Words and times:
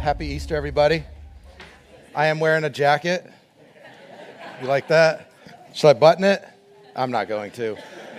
Happy 0.00 0.28
Easter, 0.28 0.56
everybody. 0.56 1.04
I 2.14 2.28
am 2.28 2.40
wearing 2.40 2.64
a 2.64 2.70
jacket. 2.70 3.30
You 4.62 4.66
like 4.66 4.88
that? 4.88 5.30
Should 5.74 5.88
I 5.88 5.92
button 5.92 6.24
it? 6.24 6.42
I'm 6.96 7.10
not 7.10 7.28
going 7.28 7.50
to. 7.50 7.76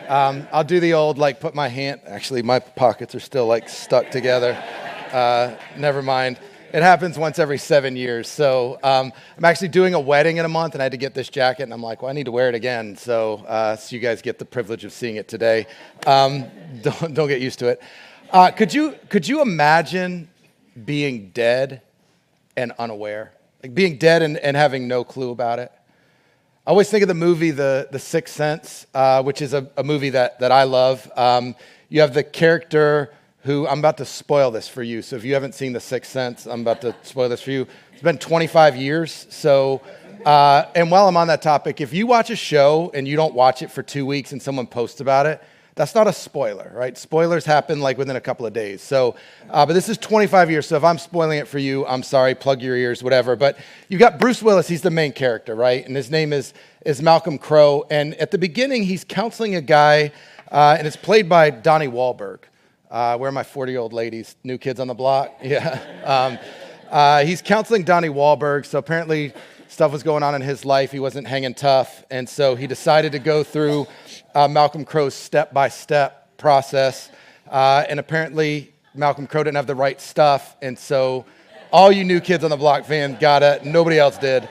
Um, 0.07 0.48
I'll 0.52 0.64
do 0.64 0.80
the 0.80 0.94
old, 0.94 1.18
like, 1.18 1.39
put 1.39 1.55
my 1.55 1.68
hand, 1.68 2.02
actually, 2.05 2.44
my 2.44 2.59
pockets 2.59 3.16
are 3.16 3.20
still, 3.20 3.48
like, 3.48 3.68
stuck 3.68 4.12
together. 4.12 4.64
Uh, 5.12 5.55
never 5.75 6.04
mind. 6.04 6.39
It 6.71 6.84
happens 6.84 7.18
once 7.18 7.39
every 7.39 7.57
seven 7.57 7.95
years. 7.95 8.27
So 8.27 8.77
um, 8.84 9.11
I'm 9.36 9.43
actually 9.43 9.70
doing 9.70 9.95
a 9.95 10.00
wedding 10.00 10.38
in 10.38 10.45
a 10.45 10.50
month, 10.50 10.75
and 10.75 10.84
I 10.84 10.86
had 10.86 10.91
to 10.91 11.00
get 11.00 11.16
this 11.16 11.29
jacket, 11.29 11.63
and 11.63 11.73
I'm 11.73 11.82
like, 11.82 12.04
well, 12.04 12.11
I 12.11 12.13
need 12.13 12.25
to 12.25 12.32
wear 12.32 12.48
it 12.48 12.54
again. 12.54 12.95
So, 12.95 13.43
uh, 13.48 13.75
so 13.75 13.95
you 13.95 14.00
guys 14.00 14.21
get 14.21 14.38
the 14.38 14.45
privilege 14.45 14.86
of 14.86 14.93
seeing 14.93 15.16
it 15.16 15.27
today. 15.27 15.66
Um, 16.05 16.45
don't, 16.84 17.16
don't 17.16 17.27
get 17.27 17.41
used 17.41 17.57
to 17.57 17.70
it. 17.70 17.82
Uh, 18.29 18.52
could, 18.52 18.71
you, 18.71 18.95
could 19.09 19.28
you 19.28 19.42
imagine 19.42 20.28
being 20.86 21.32
dead 21.32 21.82
and 22.56 22.71
unaware? 22.79 23.34
Like 23.64 23.75
being 23.75 23.98
dead 23.98 24.21
and, 24.21 24.38
and 24.38 24.57
having 24.57 24.88
no 24.88 25.04
clue 25.04 25.32
about 25.32 25.60
it? 25.60 25.71
I 26.66 26.70
always 26.70 26.89
think 26.89 27.02
of 27.02 27.07
the 27.07 27.14
movie 27.14 27.52
The, 27.52 27.88
the 27.92 28.00
Sixth 28.00 28.36
Sense, 28.36 28.86
uh, 28.93 29.24
which 29.24 29.42
is 29.42 29.54
a, 29.54 29.70
a, 29.78 29.84
movie 29.84 30.12
that, 30.12 30.39
that 30.39 30.52
I 30.52 30.64
love. 30.64 31.12
Um, 31.15 31.56
you 31.89 32.02
have 32.02 32.14
the 32.14 32.23
character 32.23 33.12
who, 33.44 33.67
I'm 33.67 33.80
about 33.80 33.98
to 33.98 34.06
spoil 34.06 34.52
this 34.52 34.67
for 34.67 34.84
you. 34.84 35.02
So 35.02 35.16
if 35.16 35.23
you 35.23 35.34
haven't 35.34 35.56
seen 35.56 35.73
The 35.73 35.80
Sixth 35.80 36.12
Sense, 36.12 36.45
I'm 36.45 36.62
about 36.62 36.81
to 36.81 36.95
spoil 37.02 37.30
this 37.30 37.42
for 37.42 37.52
you. 37.52 37.66
It's 37.94 38.03
been 38.03 38.20
25 38.20 38.76
years. 38.76 39.26
So, 39.31 39.81
uh, 40.26 40.66
and 40.76 40.92
while 40.92 41.08
I'm 41.08 41.17
on 41.17 41.28
that 41.28 41.42
topic, 41.42 41.81
if 41.81 41.94
you 41.94 42.06
watch 42.06 42.30
a 42.30 42.36
show 42.36 42.92
and 42.94 43.08
you 43.08 43.16
don't 43.16 43.34
watch 43.34 43.64
it 43.64 43.72
for 43.72 43.81
two 43.81 44.06
weeks 44.06 44.31
and 44.31 44.42
someone 44.42 44.67
posts 44.67 45.02
about 45.02 45.26
it, 45.26 45.42
that's 45.75 45.95
not 45.95 46.08
a 46.08 46.14
spoiler, 46.14 46.72
right? 46.75 46.98
Spoilers 46.98 47.45
happen 47.45 47.80
like 47.80 47.98
within 47.98 48.16
a 48.16 48.22
couple 48.22 48.45
of 48.45 48.53
days. 48.53 48.81
So, 48.81 49.16
uh, 49.50 49.66
but 49.66 49.73
this 49.73 49.88
is 49.88 49.98
25 49.98 50.52
years. 50.52 50.67
So 50.67 50.75
if 50.75 50.84
I'm 50.84 50.98
spoiling 50.98 51.40
it 51.40 51.48
for 51.48 51.59
you, 51.59 51.86
I'm 51.88 52.04
sorry. 52.04 52.36
Plug 52.36 52.62
your 52.62 52.76
ears, 52.76 53.02
whatever. 53.02 53.36
But 53.36 53.58
you've 53.88 54.00
got 54.00 54.20
Bruce 54.20 54.44
Willis. 54.44 54.68
He's 54.68 54.82
the 54.82 54.92
main 54.92 55.14
character, 55.14 55.56
right? 55.56 55.86
And 55.86 55.95
his 55.95 56.12
name 56.12 56.34
is 56.34 56.54
is 56.86 57.02
Malcolm 57.02 57.38
Crowe. 57.38 57.86
And 57.90 58.16
at 58.16 58.32
the 58.32 58.38
beginning, 58.38 58.84
he's 58.84 59.04
counseling 59.04 59.56
a 59.56 59.62
guy, 59.62 60.12
uh, 60.52 60.76
and 60.78 60.88
it's 60.88 60.95
played 60.95 61.30
by 61.30 61.50
Donnie 61.50 61.88
Wahlberg. 61.88 62.40
Uh, 62.90 63.17
where 63.17 63.30
are 63.30 63.32
my 63.32 63.44
40 63.44 63.72
year 63.72 63.80
old 63.80 63.94
ladies? 63.94 64.36
New 64.44 64.58
kids 64.58 64.80
on 64.80 64.88
the 64.88 64.94
block? 64.94 65.34
Yeah. 65.44 65.80
Um, 66.04 66.40
uh, 66.90 67.23
he's 67.23 67.42
counseling 67.42 67.84
Donnie 67.84 68.10
Wahlberg. 68.10 68.66
So 68.66 68.78
apparently, 68.78 69.34
stuff 69.72 69.94
was 69.94 70.03
going 70.03 70.22
on 70.22 70.36
in 70.36 70.41
his 70.41 70.66
life. 70.66 70.91
He 70.91 71.00
wasn't 71.00 71.25
hanging 71.25 71.53
tough. 71.53 72.03
And 72.11 72.27
so 72.27 72.55
he 72.55 72.67
decided 72.67 73.14
to 73.14 73.19
go 73.19 73.41
through 73.41 73.88
uh, 74.36 74.50
Malcolm 74.50 74.83
Crowe's 74.83 75.14
step 75.14 75.53
by 75.53 75.69
step 75.69 76.38
process. 76.38 77.09
Uh, 77.50 77.86
and 77.88 77.97
apparently, 77.97 78.73
Malcolm 78.94 79.27
Crowe 79.27 79.44
didn't 79.44 79.55
have 79.55 79.67
the 79.67 79.75
right 79.75 79.99
stuff. 80.02 80.58
And 80.61 80.77
so, 80.77 81.25
all 81.72 81.89
you 81.89 82.03
new 82.03 82.19
kids 82.19 82.44
on 82.44 82.49
the 82.49 82.58
block 82.58 82.83
fan 82.83 83.17
got 83.17 83.44
it. 83.44 83.64
Nobody 83.64 83.97
else 83.97 84.17
did. 84.17 84.47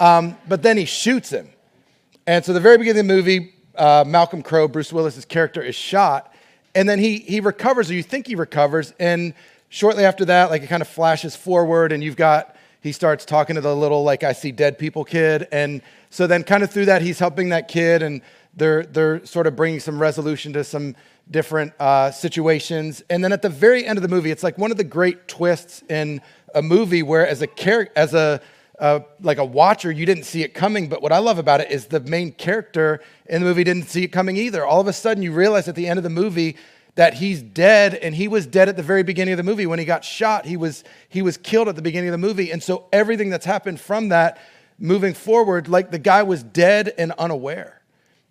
Um, 0.00 0.36
but 0.48 0.62
then 0.64 0.76
he 0.76 0.86
shoots 0.86 1.30
him. 1.30 1.48
And 2.26 2.44
so, 2.44 2.52
the 2.52 2.60
very 2.60 2.76
beginning 2.76 3.00
of 3.00 3.06
the 3.06 3.14
movie, 3.14 3.54
uh, 3.76 4.02
Malcolm 4.04 4.42
Crowe, 4.42 4.66
Bruce 4.66 4.92
Willis's 4.92 5.24
character, 5.24 5.62
is 5.62 5.76
shot. 5.76 6.34
And 6.74 6.88
then 6.88 6.98
he, 6.98 7.18
he 7.18 7.38
recovers, 7.38 7.92
or 7.92 7.94
you 7.94 8.02
think 8.02 8.26
he 8.26 8.34
recovers. 8.34 8.92
And 8.98 9.34
shortly 9.68 10.04
after 10.04 10.24
that, 10.24 10.50
like 10.50 10.62
it 10.62 10.66
kind 10.66 10.82
of 10.82 10.88
flashes 10.88 11.36
forward, 11.36 11.92
and 11.92 12.02
you've 12.02 12.16
got, 12.16 12.56
he 12.84 12.92
starts 12.92 13.24
talking 13.24 13.54
to 13.54 13.62
the 13.62 13.74
little, 13.74 14.04
like, 14.04 14.22
I 14.24 14.34
see 14.34 14.52
dead 14.52 14.78
people 14.78 15.06
kid. 15.06 15.48
And 15.50 15.80
so 16.10 16.26
then, 16.26 16.44
kind 16.44 16.62
of 16.62 16.70
through 16.70 16.84
that, 16.84 17.00
he's 17.00 17.18
helping 17.18 17.48
that 17.48 17.66
kid. 17.66 18.02
And 18.02 18.20
they're, 18.54 18.84
they're 18.84 19.24
sort 19.24 19.46
of 19.46 19.56
bringing 19.56 19.80
some 19.80 19.98
resolution 19.98 20.52
to 20.52 20.64
some 20.64 20.94
different 21.30 21.72
uh, 21.80 22.10
situations. 22.10 23.02
And 23.08 23.24
then 23.24 23.32
at 23.32 23.40
the 23.40 23.48
very 23.48 23.86
end 23.86 23.96
of 23.96 24.02
the 24.02 24.08
movie, 24.08 24.30
it's 24.30 24.42
like 24.42 24.58
one 24.58 24.70
of 24.70 24.76
the 24.76 24.84
great 24.84 25.28
twists 25.28 25.82
in 25.88 26.20
a 26.54 26.60
movie 26.60 27.02
where, 27.02 27.26
as 27.26 27.40
a 27.40 27.46
character 27.46 27.92
as 27.96 28.12
a 28.12 28.42
uh, 28.78 29.00
like 29.22 29.38
a 29.38 29.44
watcher, 29.44 29.90
you 29.90 30.04
didn't 30.04 30.24
see 30.24 30.42
it 30.42 30.52
coming. 30.52 30.88
But 30.88 31.00
what 31.00 31.10
I 31.10 31.18
love 31.18 31.38
about 31.38 31.62
it 31.62 31.70
is 31.70 31.86
the 31.86 32.00
main 32.00 32.32
character 32.32 33.00
in 33.24 33.40
the 33.40 33.48
movie 33.48 33.64
didn't 33.64 33.84
see 33.84 34.04
it 34.04 34.08
coming 34.08 34.36
either. 34.36 34.62
All 34.66 34.80
of 34.80 34.88
a 34.88 34.92
sudden, 34.92 35.22
you 35.22 35.32
realize 35.32 35.68
at 35.68 35.74
the 35.74 35.86
end 35.86 35.98
of 35.98 36.02
the 36.02 36.10
movie 36.10 36.56
that 36.96 37.14
he's 37.14 37.42
dead, 37.42 37.94
and 37.94 38.14
he 38.14 38.28
was 38.28 38.46
dead 38.46 38.68
at 38.68 38.76
the 38.76 38.82
very 38.82 39.02
beginning 39.02 39.32
of 39.32 39.38
the 39.38 39.42
movie. 39.42 39.66
When 39.66 39.78
he 39.78 39.84
got 39.84 40.04
shot, 40.04 40.46
he 40.46 40.56
was 40.56 40.84
he 41.08 41.22
was 41.22 41.36
killed 41.36 41.68
at 41.68 41.76
the 41.76 41.82
beginning 41.82 42.08
of 42.08 42.12
the 42.12 42.18
movie. 42.18 42.50
And 42.50 42.62
so 42.62 42.86
everything 42.92 43.30
that's 43.30 43.46
happened 43.46 43.80
from 43.80 44.10
that 44.10 44.38
moving 44.78 45.14
forward, 45.14 45.68
like 45.68 45.90
the 45.90 45.98
guy 45.98 46.22
was 46.22 46.42
dead 46.42 46.92
and 46.96 47.12
unaware. 47.12 47.80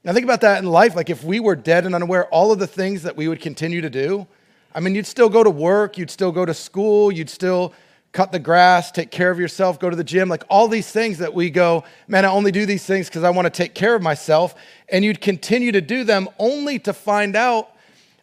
Now, 0.03 0.12
think 0.13 0.25
about 0.25 0.41
that 0.41 0.62
in 0.62 0.69
life. 0.69 0.96
Like, 0.96 1.09
if 1.09 1.24
we 1.24 1.40
were 1.40 1.56
dead 1.56 1.85
and 1.85 1.96
unaware, 1.96 2.25
all 2.28 2.51
of 2.51 2.59
the 2.59 2.68
things 2.68 3.03
that 3.03 3.16
we 3.16 3.29
would 3.29 3.40
continue 3.40 3.79
to 3.81 3.90
do, 3.90 4.28
I 4.75 4.81
mean, 4.81 4.95
you'd 4.95 5.07
still 5.07 5.30
go 5.30 5.44
to 5.44 5.50
work, 5.50 5.97
you'd 5.97 6.12
still 6.12 6.31
go 6.31 6.45
to 6.45 6.53
school, 6.53 7.12
you'd 7.12 7.30
still 7.30 7.74
cut 8.12 8.31
the 8.31 8.40
grass, 8.40 8.91
take 8.91 9.12
care 9.12 9.31
of 9.31 9.40
yourself, 9.40 9.80
go 9.80 9.90
to 9.90 9.95
the 9.95 10.03
gym, 10.03 10.30
like 10.30 10.44
all 10.50 10.68
these 10.68 10.90
things 10.91 11.18
that 11.18 11.34
we 11.34 11.50
go, 11.50 11.84
man, 12.07 12.25
I 12.25 12.30
only 12.30 12.51
do 12.51 12.66
these 12.66 12.85
things 12.85 13.07
because 13.07 13.24
I 13.24 13.31
want 13.31 13.45
to 13.45 13.50
take 13.50 13.74
care 13.74 13.95
of 13.95 14.01
myself. 14.01 14.56
And 14.90 15.03
you'd 15.03 15.19
continue 15.19 15.72
to 15.72 15.81
do 15.81 16.03
them 16.03 16.30
only 16.38 16.80
to 16.80 16.94
find 16.94 17.35
out 17.35 17.72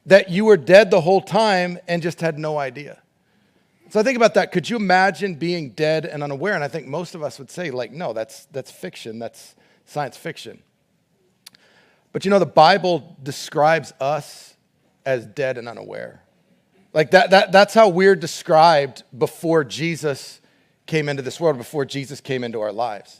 that 0.06 0.30
you 0.30 0.44
were 0.44 0.56
dead 0.56 0.90
the 0.90 1.00
whole 1.00 1.20
time 1.20 1.78
and 1.86 2.02
just 2.02 2.20
had 2.20 2.38
no 2.38 2.58
idea. 2.58 3.00
So 3.90 3.98
I 3.98 4.02
think 4.02 4.16
about 4.16 4.34
that. 4.34 4.52
Could 4.52 4.70
you 4.70 4.76
imagine 4.76 5.34
being 5.34 5.70
dead 5.70 6.06
and 6.06 6.22
unaware? 6.22 6.54
And 6.54 6.62
I 6.62 6.68
think 6.68 6.86
most 6.86 7.14
of 7.14 7.22
us 7.22 7.38
would 7.38 7.50
say, 7.50 7.70
like, 7.70 7.90
no, 7.90 8.12
that's, 8.12 8.46
that's 8.46 8.70
fiction, 8.70 9.18
that's 9.18 9.56
science 9.84 10.16
fiction. 10.16 10.62
But 12.12 12.24
you 12.24 12.30
know, 12.30 12.38
the 12.38 12.46
Bible 12.46 13.16
describes 13.22 13.92
us 14.00 14.54
as 15.04 15.26
dead 15.26 15.58
and 15.58 15.68
unaware. 15.68 16.22
Like 16.92 17.12
that, 17.12 17.30
that, 17.30 17.52
that's 17.52 17.74
how 17.74 17.88
we're 17.88 18.16
described 18.16 19.04
before 19.16 19.64
Jesus 19.64 20.40
came 20.86 21.08
into 21.08 21.22
this 21.22 21.40
world, 21.40 21.56
before 21.56 21.84
Jesus 21.84 22.20
came 22.20 22.42
into 22.42 22.60
our 22.60 22.72
lives. 22.72 23.19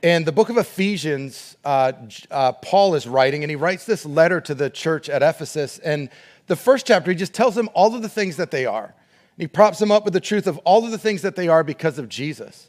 In 0.00 0.22
the 0.22 0.30
book 0.30 0.48
of 0.48 0.56
Ephesians, 0.56 1.56
uh, 1.64 1.92
uh, 2.30 2.52
Paul 2.52 2.94
is 2.94 3.08
writing, 3.08 3.42
and 3.42 3.50
he 3.50 3.56
writes 3.56 3.84
this 3.84 4.06
letter 4.06 4.40
to 4.42 4.54
the 4.54 4.70
church 4.70 5.08
at 5.08 5.24
Ephesus. 5.24 5.80
And 5.80 6.08
the 6.46 6.54
first 6.54 6.86
chapter, 6.86 7.10
he 7.10 7.16
just 7.16 7.34
tells 7.34 7.56
them 7.56 7.68
all 7.74 7.92
of 7.96 8.02
the 8.02 8.08
things 8.08 8.36
that 8.36 8.52
they 8.52 8.64
are. 8.64 8.94
He 9.36 9.48
props 9.48 9.80
them 9.80 9.90
up 9.90 10.04
with 10.04 10.12
the 10.12 10.20
truth 10.20 10.46
of 10.46 10.58
all 10.58 10.84
of 10.84 10.92
the 10.92 10.98
things 10.98 11.22
that 11.22 11.34
they 11.34 11.48
are 11.48 11.64
because 11.64 11.98
of 11.98 12.08
Jesus. 12.08 12.68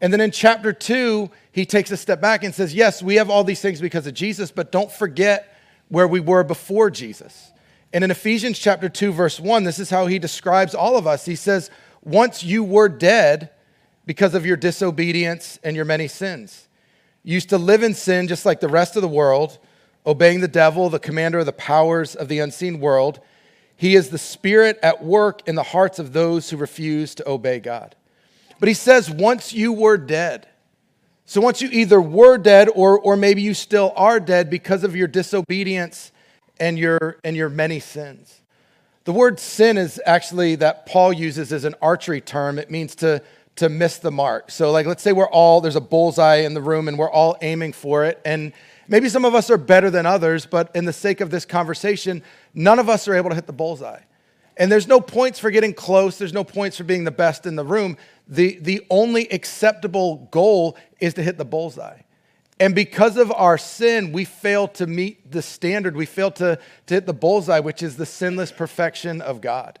And 0.00 0.10
then 0.10 0.22
in 0.22 0.30
chapter 0.30 0.72
two, 0.72 1.30
he 1.52 1.66
takes 1.66 1.90
a 1.90 1.98
step 1.98 2.22
back 2.22 2.42
and 2.42 2.54
says, 2.54 2.74
Yes, 2.74 3.02
we 3.02 3.16
have 3.16 3.28
all 3.28 3.44
these 3.44 3.60
things 3.60 3.82
because 3.82 4.06
of 4.06 4.14
Jesus, 4.14 4.50
but 4.50 4.72
don't 4.72 4.90
forget 4.90 5.54
where 5.88 6.08
we 6.08 6.20
were 6.20 6.44
before 6.44 6.90
Jesus. 6.90 7.52
And 7.92 8.02
in 8.02 8.10
Ephesians 8.10 8.58
chapter 8.58 8.88
2, 8.88 9.12
verse 9.12 9.38
1, 9.38 9.64
this 9.64 9.78
is 9.78 9.90
how 9.90 10.06
he 10.06 10.18
describes 10.18 10.74
all 10.74 10.96
of 10.96 11.06
us. 11.06 11.26
He 11.26 11.36
says, 11.36 11.70
Once 12.02 12.42
you 12.42 12.64
were 12.64 12.88
dead 12.88 13.50
because 14.06 14.34
of 14.34 14.44
your 14.44 14.56
disobedience 14.56 15.58
and 15.62 15.76
your 15.76 15.84
many 15.84 16.08
sins. 16.08 16.68
You 17.22 17.34
used 17.34 17.48
to 17.50 17.58
live 17.58 17.82
in 17.82 17.94
sin 17.94 18.28
just 18.28 18.44
like 18.44 18.60
the 18.60 18.68
rest 18.68 18.96
of 18.96 19.02
the 19.02 19.08
world, 19.08 19.58
obeying 20.06 20.40
the 20.40 20.48
devil, 20.48 20.90
the 20.90 20.98
commander 20.98 21.38
of 21.38 21.46
the 21.46 21.52
powers 21.52 22.14
of 22.14 22.28
the 22.28 22.38
unseen 22.38 22.80
world. 22.80 23.20
He 23.76 23.96
is 23.96 24.10
the 24.10 24.18
spirit 24.18 24.78
at 24.82 25.02
work 25.02 25.48
in 25.48 25.54
the 25.54 25.62
hearts 25.62 25.98
of 25.98 26.12
those 26.12 26.50
who 26.50 26.56
refuse 26.56 27.14
to 27.16 27.28
obey 27.28 27.60
God. 27.60 27.96
But 28.60 28.68
he 28.68 28.74
says, 28.74 29.10
once 29.10 29.52
you 29.52 29.72
were 29.72 29.96
dead. 29.96 30.46
So 31.26 31.40
once 31.40 31.62
you 31.62 31.70
either 31.72 32.00
were 32.00 32.36
dead 32.36 32.68
or, 32.74 32.98
or 32.98 33.16
maybe 33.16 33.40
you 33.40 33.54
still 33.54 33.92
are 33.96 34.20
dead 34.20 34.50
because 34.50 34.84
of 34.84 34.94
your 34.94 35.08
disobedience 35.08 36.12
and 36.60 36.78
your, 36.78 37.18
and 37.24 37.34
your 37.36 37.48
many 37.48 37.80
sins. 37.80 38.42
The 39.04 39.12
word 39.12 39.40
sin 39.40 39.76
is 39.76 40.00
actually 40.06 40.56
that 40.56 40.86
Paul 40.86 41.12
uses 41.12 41.52
as 41.52 41.64
an 41.64 41.74
archery 41.82 42.20
term. 42.20 42.58
It 42.58 42.70
means 42.70 42.94
to, 42.96 43.22
to 43.56 43.68
miss 43.68 43.98
the 43.98 44.10
mark. 44.10 44.50
So, 44.50 44.70
like, 44.72 44.86
let's 44.86 45.02
say 45.02 45.12
we're 45.12 45.28
all, 45.28 45.60
there's 45.60 45.76
a 45.76 45.80
bullseye 45.80 46.38
in 46.38 46.54
the 46.54 46.62
room 46.62 46.88
and 46.88 46.98
we're 46.98 47.10
all 47.10 47.36
aiming 47.40 47.72
for 47.72 48.04
it. 48.04 48.20
And 48.24 48.52
maybe 48.88 49.08
some 49.08 49.24
of 49.24 49.34
us 49.34 49.50
are 49.50 49.56
better 49.56 49.90
than 49.90 50.06
others, 50.06 50.46
but 50.46 50.74
in 50.74 50.84
the 50.84 50.92
sake 50.92 51.20
of 51.20 51.30
this 51.30 51.44
conversation, 51.44 52.22
none 52.52 52.78
of 52.78 52.88
us 52.88 53.06
are 53.06 53.14
able 53.14 53.30
to 53.30 53.36
hit 53.36 53.46
the 53.46 53.52
bullseye. 53.52 54.00
And 54.56 54.70
there's 54.70 54.86
no 54.86 55.00
points 55.00 55.38
for 55.38 55.50
getting 55.50 55.74
close, 55.74 56.18
there's 56.18 56.32
no 56.32 56.44
points 56.44 56.76
for 56.76 56.84
being 56.84 57.04
the 57.04 57.10
best 57.10 57.46
in 57.46 57.56
the 57.56 57.64
room. 57.64 57.96
The, 58.28 58.58
the 58.60 58.86
only 58.88 59.28
acceptable 59.30 60.28
goal 60.30 60.76
is 61.00 61.14
to 61.14 61.22
hit 61.22 61.38
the 61.38 61.44
bullseye. 61.44 62.00
And 62.60 62.74
because 62.74 63.16
of 63.16 63.32
our 63.32 63.58
sin, 63.58 64.12
we 64.12 64.24
fail 64.24 64.68
to 64.68 64.86
meet 64.86 65.30
the 65.32 65.42
standard. 65.42 65.96
We 65.96 66.06
fail 66.06 66.30
to, 66.32 66.58
to 66.86 66.94
hit 66.94 67.04
the 67.04 67.12
bullseye, 67.12 67.58
which 67.58 67.82
is 67.82 67.96
the 67.96 68.06
sinless 68.06 68.52
perfection 68.52 69.20
of 69.20 69.40
God. 69.40 69.80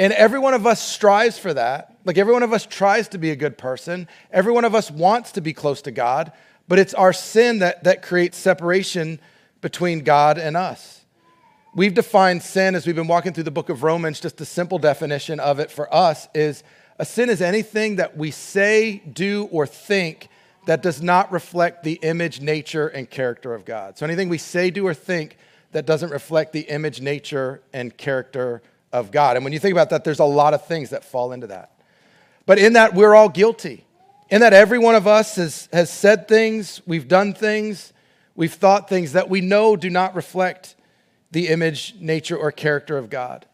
And 0.00 0.12
every 0.12 0.40
one 0.40 0.54
of 0.54 0.66
us 0.66 0.82
strives 0.82 1.38
for 1.38 1.54
that. 1.54 1.93
Like 2.04 2.18
every 2.18 2.32
one 2.32 2.42
of 2.42 2.52
us 2.52 2.66
tries 2.66 3.08
to 3.08 3.18
be 3.18 3.30
a 3.30 3.36
good 3.36 3.56
person. 3.56 4.08
Every 4.30 4.52
one 4.52 4.64
of 4.64 4.74
us 4.74 4.90
wants 4.90 5.32
to 5.32 5.40
be 5.40 5.52
close 5.52 5.82
to 5.82 5.90
God, 5.90 6.32
but 6.68 6.78
it's 6.78 6.94
our 6.94 7.12
sin 7.12 7.60
that, 7.60 7.84
that 7.84 8.02
creates 8.02 8.36
separation 8.36 9.20
between 9.60 10.00
God 10.00 10.38
and 10.38 10.56
us. 10.56 11.04
We've 11.74 11.94
defined 11.94 12.42
sin 12.42 12.74
as 12.74 12.86
we've 12.86 12.94
been 12.94 13.08
walking 13.08 13.32
through 13.32 13.44
the 13.44 13.50
book 13.50 13.68
of 13.68 13.82
Romans, 13.82 14.20
just 14.20 14.40
a 14.40 14.44
simple 14.44 14.78
definition 14.78 15.40
of 15.40 15.58
it 15.58 15.70
for 15.70 15.92
us 15.92 16.28
is 16.34 16.62
a 16.98 17.04
sin 17.04 17.28
is 17.28 17.42
anything 17.42 17.96
that 17.96 18.16
we 18.16 18.30
say, 18.30 18.98
do, 18.98 19.48
or 19.50 19.66
think 19.66 20.28
that 20.66 20.82
does 20.82 21.02
not 21.02 21.32
reflect 21.32 21.82
the 21.82 21.94
image, 21.94 22.40
nature, 22.40 22.88
and 22.88 23.10
character 23.10 23.52
of 23.52 23.64
God. 23.64 23.98
So 23.98 24.06
anything 24.06 24.28
we 24.28 24.38
say, 24.38 24.70
do, 24.70 24.86
or 24.86 24.94
think 24.94 25.36
that 25.72 25.86
doesn't 25.86 26.10
reflect 26.10 26.52
the 26.52 26.60
image, 26.60 27.00
nature, 27.00 27.60
and 27.72 27.96
character 27.96 28.62
of 28.92 29.10
God. 29.10 29.36
And 29.36 29.44
when 29.44 29.52
you 29.52 29.58
think 29.58 29.72
about 29.72 29.90
that, 29.90 30.04
there's 30.04 30.20
a 30.20 30.24
lot 30.24 30.54
of 30.54 30.66
things 30.66 30.90
that 30.90 31.04
fall 31.04 31.32
into 31.32 31.48
that. 31.48 31.73
But 32.46 32.58
in 32.58 32.74
that, 32.74 32.94
we're 32.94 33.14
all 33.14 33.28
guilty. 33.28 33.84
In 34.30 34.40
that, 34.40 34.52
every 34.52 34.78
one 34.78 34.94
of 34.94 35.06
us 35.06 35.36
has, 35.36 35.68
has 35.72 35.90
said 35.90 36.28
things, 36.28 36.80
we've 36.86 37.08
done 37.08 37.34
things, 37.34 37.92
we've 38.34 38.52
thought 38.52 38.88
things 38.88 39.12
that 39.12 39.30
we 39.30 39.40
know 39.40 39.76
do 39.76 39.90
not 39.90 40.14
reflect 40.14 40.76
the 41.30 41.48
image, 41.48 41.94
nature, 42.00 42.36
or 42.36 42.52
character 42.52 42.96
of 42.96 43.10
God. 43.10 43.46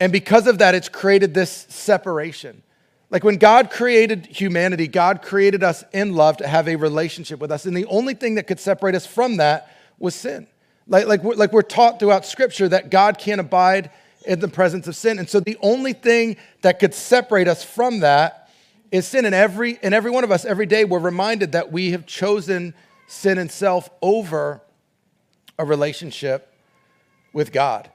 And 0.00 0.12
because 0.12 0.46
of 0.46 0.58
that, 0.58 0.74
it's 0.74 0.88
created 0.88 1.34
this 1.34 1.66
separation. 1.68 2.62
Like 3.10 3.22
when 3.22 3.36
God 3.36 3.70
created 3.70 4.26
humanity, 4.26 4.88
God 4.88 5.22
created 5.22 5.62
us 5.62 5.84
in 5.92 6.14
love 6.14 6.38
to 6.38 6.48
have 6.48 6.68
a 6.68 6.76
relationship 6.76 7.38
with 7.38 7.52
us. 7.52 7.64
And 7.64 7.76
the 7.76 7.86
only 7.86 8.14
thing 8.14 8.34
that 8.34 8.46
could 8.46 8.58
separate 8.58 8.94
us 8.94 9.06
from 9.06 9.36
that 9.36 9.70
was 9.98 10.14
sin. 10.14 10.46
Like, 10.86 11.06
like, 11.06 11.22
like 11.22 11.52
we're 11.52 11.62
taught 11.62 12.00
throughout 12.00 12.26
Scripture 12.26 12.68
that 12.68 12.90
God 12.90 13.18
can't 13.18 13.40
abide 13.40 13.90
in 14.26 14.40
the 14.40 14.48
presence 14.48 14.86
of 14.86 14.96
sin. 14.96 15.18
And 15.18 15.28
so 15.28 15.40
the 15.40 15.56
only 15.60 15.92
thing 15.92 16.36
that 16.62 16.78
could 16.78 16.94
separate 16.94 17.48
us 17.48 17.62
from 17.62 18.00
that 18.00 18.50
is 18.90 19.06
sin. 19.06 19.24
And 19.24 19.34
every, 19.34 19.78
and 19.82 19.94
every 19.94 20.10
one 20.10 20.24
of 20.24 20.30
us, 20.30 20.44
every 20.44 20.66
day, 20.66 20.84
we're 20.84 20.98
reminded 20.98 21.52
that 21.52 21.72
we 21.72 21.90
have 21.92 22.06
chosen 22.06 22.74
sin 23.06 23.38
and 23.38 23.50
self 23.50 23.90
over 24.02 24.62
a 25.58 25.64
relationship 25.64 26.52
with 27.32 27.52
God. 27.52 27.90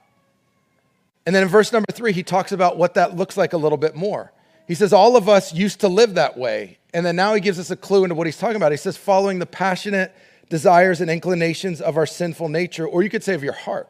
And 1.26 1.34
then 1.34 1.42
in 1.42 1.48
verse 1.48 1.72
number 1.72 1.92
three, 1.92 2.12
he 2.12 2.22
talks 2.22 2.52
about 2.52 2.76
what 2.76 2.94
that 2.94 3.16
looks 3.16 3.36
like 3.36 3.52
a 3.52 3.56
little 3.56 3.78
bit 3.78 3.94
more. 3.94 4.32
He 4.66 4.74
says, 4.74 4.92
All 4.92 5.16
of 5.16 5.28
us 5.28 5.52
used 5.52 5.80
to 5.80 5.88
live 5.88 6.14
that 6.14 6.36
way. 6.36 6.78
And 6.92 7.04
then 7.04 7.16
now 7.16 7.34
he 7.34 7.40
gives 7.40 7.58
us 7.58 7.70
a 7.70 7.76
clue 7.76 8.04
into 8.04 8.14
what 8.14 8.26
he's 8.26 8.38
talking 8.38 8.56
about. 8.56 8.72
He 8.72 8.78
says, 8.78 8.96
Following 8.96 9.38
the 9.38 9.46
passionate 9.46 10.14
desires 10.48 11.00
and 11.00 11.10
inclinations 11.10 11.80
of 11.80 11.96
our 11.96 12.06
sinful 12.06 12.48
nature, 12.48 12.86
or 12.86 13.02
you 13.02 13.10
could 13.10 13.22
say 13.22 13.34
of 13.34 13.42
your 13.42 13.52
heart. 13.52 13.88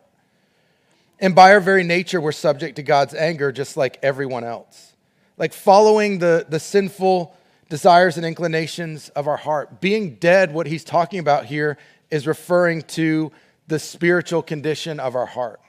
And 1.20 1.34
by 1.34 1.52
our 1.52 1.60
very 1.60 1.84
nature, 1.84 2.20
we're 2.20 2.32
subject 2.32 2.76
to 2.76 2.82
God's 2.82 3.12
anger 3.14 3.52
just 3.52 3.76
like 3.76 3.98
everyone 4.02 4.42
else. 4.42 4.94
Like 5.36 5.52
following 5.52 6.18
the, 6.18 6.46
the 6.48 6.58
sinful 6.58 7.36
desires 7.68 8.16
and 8.16 8.24
inclinations 8.24 9.10
of 9.10 9.28
our 9.28 9.36
heart. 9.36 9.80
Being 9.80 10.16
dead, 10.16 10.52
what 10.52 10.66
he's 10.66 10.82
talking 10.82 11.18
about 11.20 11.44
here 11.44 11.76
is 12.10 12.26
referring 12.26 12.82
to 12.82 13.30
the 13.68 13.78
spiritual 13.78 14.42
condition 14.42 14.98
of 14.98 15.14
our 15.14 15.26
heart. 15.26 15.60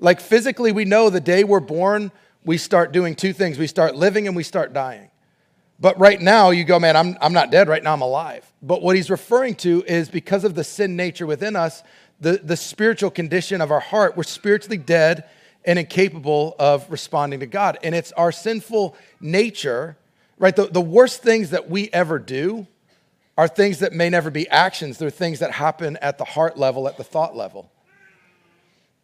Like 0.00 0.20
physically, 0.20 0.72
we 0.72 0.84
know 0.84 1.08
the 1.08 1.20
day 1.20 1.44
we're 1.44 1.60
born, 1.60 2.10
we 2.44 2.58
start 2.58 2.92
doing 2.92 3.14
two 3.14 3.32
things 3.32 3.58
we 3.58 3.66
start 3.66 3.96
living 3.96 4.26
and 4.26 4.36
we 4.36 4.42
start 4.42 4.72
dying. 4.72 5.10
But 5.78 5.98
right 5.98 6.20
now, 6.20 6.50
you 6.50 6.64
go, 6.64 6.78
man, 6.78 6.96
I'm, 6.96 7.16
I'm 7.20 7.32
not 7.32 7.50
dead. 7.50 7.68
Right 7.68 7.82
now, 7.82 7.92
I'm 7.92 8.00
alive. 8.00 8.50
But 8.62 8.82
what 8.82 8.96
he's 8.96 9.10
referring 9.10 9.56
to 9.56 9.84
is 9.86 10.08
because 10.08 10.44
of 10.44 10.54
the 10.54 10.64
sin 10.64 10.96
nature 10.96 11.26
within 11.26 11.54
us, 11.54 11.82
the, 12.20 12.40
the 12.42 12.56
spiritual 12.56 13.10
condition 13.10 13.60
of 13.60 13.70
our 13.70 13.80
heart, 13.80 14.16
we're 14.16 14.22
spiritually 14.22 14.78
dead 14.78 15.24
and 15.64 15.78
incapable 15.78 16.54
of 16.58 16.90
responding 16.90 17.40
to 17.40 17.46
God. 17.46 17.78
And 17.82 17.94
it's 17.94 18.12
our 18.12 18.32
sinful 18.32 18.96
nature, 19.20 19.96
right? 20.38 20.54
The, 20.54 20.66
the 20.66 20.80
worst 20.80 21.22
things 21.22 21.50
that 21.50 21.68
we 21.68 21.90
ever 21.92 22.18
do 22.18 22.66
are 23.36 23.48
things 23.48 23.80
that 23.80 23.92
may 23.92 24.08
never 24.08 24.30
be 24.30 24.48
actions. 24.48 24.96
They're 24.98 25.10
things 25.10 25.40
that 25.40 25.50
happen 25.50 25.98
at 25.98 26.18
the 26.18 26.24
heart 26.24 26.56
level, 26.56 26.88
at 26.88 26.96
the 26.96 27.04
thought 27.04 27.36
level. 27.36 27.70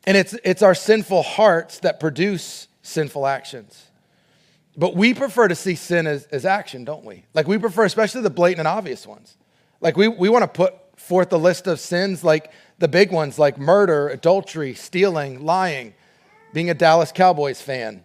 And 0.04 0.16
it's, 0.16 0.34
it's 0.44 0.62
our 0.62 0.74
sinful 0.74 1.22
hearts 1.22 1.80
that 1.80 2.00
produce 2.00 2.68
sinful 2.82 3.26
actions. 3.26 3.86
But 4.76 4.96
we 4.96 5.12
prefer 5.12 5.48
to 5.48 5.54
see 5.54 5.74
sin 5.74 6.06
as, 6.06 6.24
as 6.26 6.46
action, 6.46 6.84
don't 6.84 7.04
we? 7.04 7.24
Like 7.34 7.46
we 7.46 7.58
prefer, 7.58 7.84
especially 7.84 8.22
the 8.22 8.30
blatant 8.30 8.60
and 8.60 8.68
obvious 8.68 9.06
ones. 9.06 9.36
Like 9.80 9.96
we, 9.96 10.08
we 10.08 10.28
want 10.28 10.42
to 10.42 10.48
put 10.48 10.74
forth 10.98 11.32
a 11.32 11.36
list 11.36 11.66
of 11.66 11.78
sins 11.78 12.24
like 12.24 12.50
the 12.82 12.88
big 12.88 13.12
ones 13.12 13.38
like 13.38 13.58
murder, 13.58 14.08
adultery, 14.08 14.74
stealing, 14.74 15.46
lying, 15.46 15.94
being 16.52 16.68
a 16.68 16.74
Dallas 16.74 17.12
Cowboys 17.12 17.62
fan, 17.62 18.02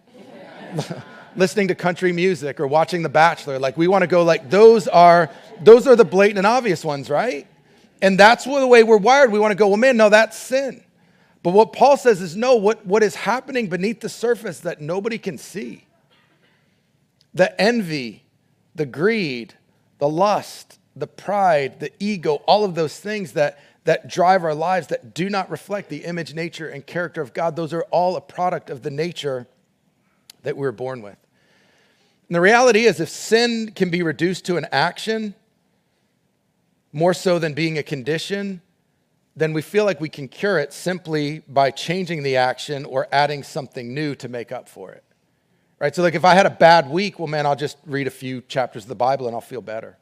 listening 1.36 1.66
to 1.66 1.74
country 1.74 2.12
music 2.12 2.60
or 2.60 2.68
watching 2.68 3.02
The 3.02 3.08
Bachelor. 3.08 3.58
Like 3.58 3.76
we 3.76 3.88
want 3.88 4.02
to 4.02 4.06
go 4.06 4.22
like 4.22 4.50
those 4.50 4.86
are 4.86 5.30
those 5.60 5.88
are 5.88 5.96
the 5.96 6.04
blatant 6.04 6.38
and 6.38 6.46
obvious 6.46 6.84
ones, 6.84 7.10
right? 7.10 7.48
And 8.02 8.16
that's 8.16 8.44
the 8.44 8.68
way 8.68 8.84
we're 8.84 8.98
wired. 8.98 9.32
We 9.32 9.40
want 9.40 9.50
to 9.50 9.56
go, 9.56 9.66
well, 9.66 9.78
man, 9.78 9.96
no, 9.96 10.10
that's 10.10 10.38
sin. 10.38 10.84
But 11.42 11.54
what 11.54 11.72
Paul 11.72 11.96
says 11.96 12.22
is 12.22 12.36
no, 12.36 12.54
what, 12.54 12.86
what 12.86 13.02
is 13.02 13.16
happening 13.16 13.66
beneath 13.66 13.98
the 13.98 14.08
surface 14.08 14.60
that 14.60 14.80
nobody 14.80 15.18
can 15.18 15.38
see 15.38 15.86
the 17.34 17.60
envy, 17.60 18.22
the 18.76 18.86
greed, 18.86 19.54
the 19.98 20.08
lust, 20.08 20.78
the 20.98 21.06
pride, 21.06 21.80
the 21.80 21.92
ego, 21.98 22.36
all 22.46 22.64
of 22.64 22.74
those 22.74 22.98
things 22.98 23.32
that, 23.32 23.58
that 23.84 24.08
drive 24.08 24.44
our 24.44 24.54
lives 24.54 24.88
that 24.88 25.14
do 25.14 25.30
not 25.30 25.50
reflect 25.50 25.88
the 25.88 26.04
image, 26.04 26.34
nature, 26.34 26.68
and 26.68 26.86
character 26.86 27.20
of 27.20 27.32
God, 27.32 27.56
those 27.56 27.72
are 27.72 27.82
all 27.90 28.16
a 28.16 28.20
product 28.20 28.70
of 28.70 28.82
the 28.82 28.90
nature 28.90 29.46
that 30.42 30.56
we 30.56 30.62
were 30.62 30.72
born 30.72 31.02
with. 31.02 31.16
And 32.28 32.34
the 32.34 32.40
reality 32.40 32.84
is, 32.84 33.00
if 33.00 33.08
sin 33.08 33.72
can 33.74 33.90
be 33.90 34.02
reduced 34.02 34.44
to 34.46 34.56
an 34.56 34.66
action 34.70 35.34
more 36.92 37.14
so 37.14 37.38
than 37.38 37.54
being 37.54 37.78
a 37.78 37.82
condition, 37.82 38.60
then 39.36 39.52
we 39.52 39.62
feel 39.62 39.84
like 39.84 40.00
we 40.00 40.08
can 40.08 40.28
cure 40.28 40.58
it 40.58 40.72
simply 40.72 41.40
by 41.48 41.70
changing 41.70 42.22
the 42.22 42.36
action 42.36 42.84
or 42.84 43.06
adding 43.12 43.42
something 43.42 43.94
new 43.94 44.14
to 44.16 44.28
make 44.28 44.52
up 44.52 44.68
for 44.68 44.92
it. 44.92 45.04
Right? 45.78 45.94
So, 45.94 46.02
like, 46.02 46.14
if 46.14 46.24
I 46.24 46.34
had 46.34 46.46
a 46.46 46.50
bad 46.50 46.90
week, 46.90 47.18
well, 47.18 47.28
man, 47.28 47.46
I'll 47.46 47.54
just 47.54 47.76
read 47.86 48.06
a 48.06 48.10
few 48.10 48.40
chapters 48.42 48.84
of 48.84 48.88
the 48.88 48.96
Bible 48.96 49.26
and 49.26 49.34
I'll 49.34 49.40
feel 49.40 49.60
better. 49.60 49.97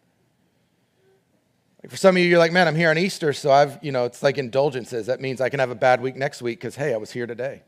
For 1.89 1.97
some 1.97 2.17
of 2.17 2.23
you, 2.23 2.29
you're 2.29 2.41
like, 2.41 2.53
man, 2.53 2.67
I'm 2.67 2.75
here 2.75 2.91
on 2.91 2.99
Easter, 2.99 3.33
so 3.33 3.53
I've, 3.53 3.79
you 3.81 3.93
know, 3.93 4.07
it's 4.07 4.21
like 4.21 4.39
indulgences. 4.39 5.07
That 5.07 5.21
means 5.21 5.41
I 5.41 5.49
can 5.49 5.61
have 5.61 5.71
a 5.71 5.77
bad 5.77 6.01
week 6.01 6.17
next 6.17 6.43
week 6.43 6.59
because, 6.59 6.75
hey, 6.75 6.93
I 6.93 6.97
was 6.97 7.13
here 7.13 7.29
today. 7.29 7.63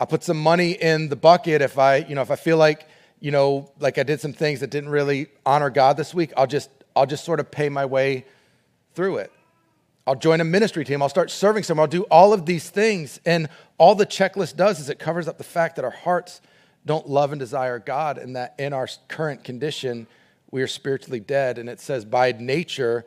I'll 0.00 0.06
put 0.06 0.22
some 0.22 0.42
money 0.42 0.72
in 0.72 1.10
the 1.10 1.16
bucket 1.16 1.60
if 1.60 1.78
I, 1.78 1.96
you 1.96 2.14
know, 2.14 2.22
if 2.22 2.30
I 2.30 2.36
feel 2.36 2.56
like, 2.56 2.88
you 3.20 3.30
know, 3.30 3.70
like 3.80 3.98
I 3.98 4.02
did 4.02 4.20
some 4.20 4.32
things 4.32 4.60
that 4.60 4.70
didn't 4.70 4.88
really 4.88 5.26
honor 5.44 5.68
God 5.68 5.98
this 5.98 6.14
week, 6.14 6.32
I'll 6.38 6.46
just, 6.46 6.70
I'll 6.94 7.06
just 7.06 7.24
sort 7.24 7.38
of 7.38 7.50
pay 7.50 7.68
my 7.68 7.84
way 7.84 8.24
through 8.94 9.18
it. 9.18 9.32
I'll 10.06 10.14
join 10.14 10.40
a 10.40 10.44
ministry 10.44 10.84
team. 10.84 11.02
I'll 11.02 11.10
start 11.10 11.30
serving 11.30 11.64
someone. 11.64 11.82
I'll 11.82 11.88
do 11.90 12.04
all 12.04 12.32
of 12.32 12.46
these 12.46 12.70
things. 12.70 13.20
And 13.26 13.50
all 13.76 13.94
the 13.94 14.06
checklist 14.06 14.56
does 14.56 14.80
is 14.80 14.88
it 14.88 14.98
covers 14.98 15.28
up 15.28 15.36
the 15.36 15.44
fact 15.44 15.76
that 15.76 15.84
our 15.84 15.90
hearts 15.90 16.40
don't 16.86 17.08
love 17.08 17.32
and 17.32 17.38
desire 17.38 17.78
God, 17.78 18.16
and 18.16 18.36
that 18.36 18.54
in 18.58 18.72
our 18.72 18.88
current 19.08 19.42
condition, 19.44 20.06
we 20.56 20.62
are 20.62 20.66
spiritually 20.66 21.20
dead. 21.20 21.58
And 21.58 21.68
it 21.68 21.80
says, 21.80 22.06
by 22.06 22.32
nature, 22.32 23.04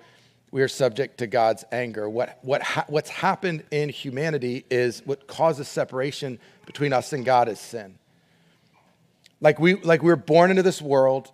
we 0.51 0.61
are 0.61 0.67
subject 0.67 1.17
to 1.17 1.25
God's 1.25 1.65
anger. 1.71 2.07
What, 2.07 2.37
what 2.43 2.61
ha- 2.61 2.85
what's 2.87 3.09
happened 3.09 3.63
in 3.71 3.89
humanity 3.89 4.65
is 4.69 5.01
what 5.03 5.25
causes 5.25 5.67
separation 5.67 6.37
between 6.67 6.93
us 6.93 7.11
and 7.11 7.25
God 7.25 7.49
is 7.49 7.59
sin. 7.59 7.97
Like 9.41 9.59
we, 9.59 9.73
like 9.81 10.03
we 10.03 10.09
were 10.09 10.15
born 10.15 10.51
into 10.51 10.61
this 10.61 10.79
world, 10.79 11.31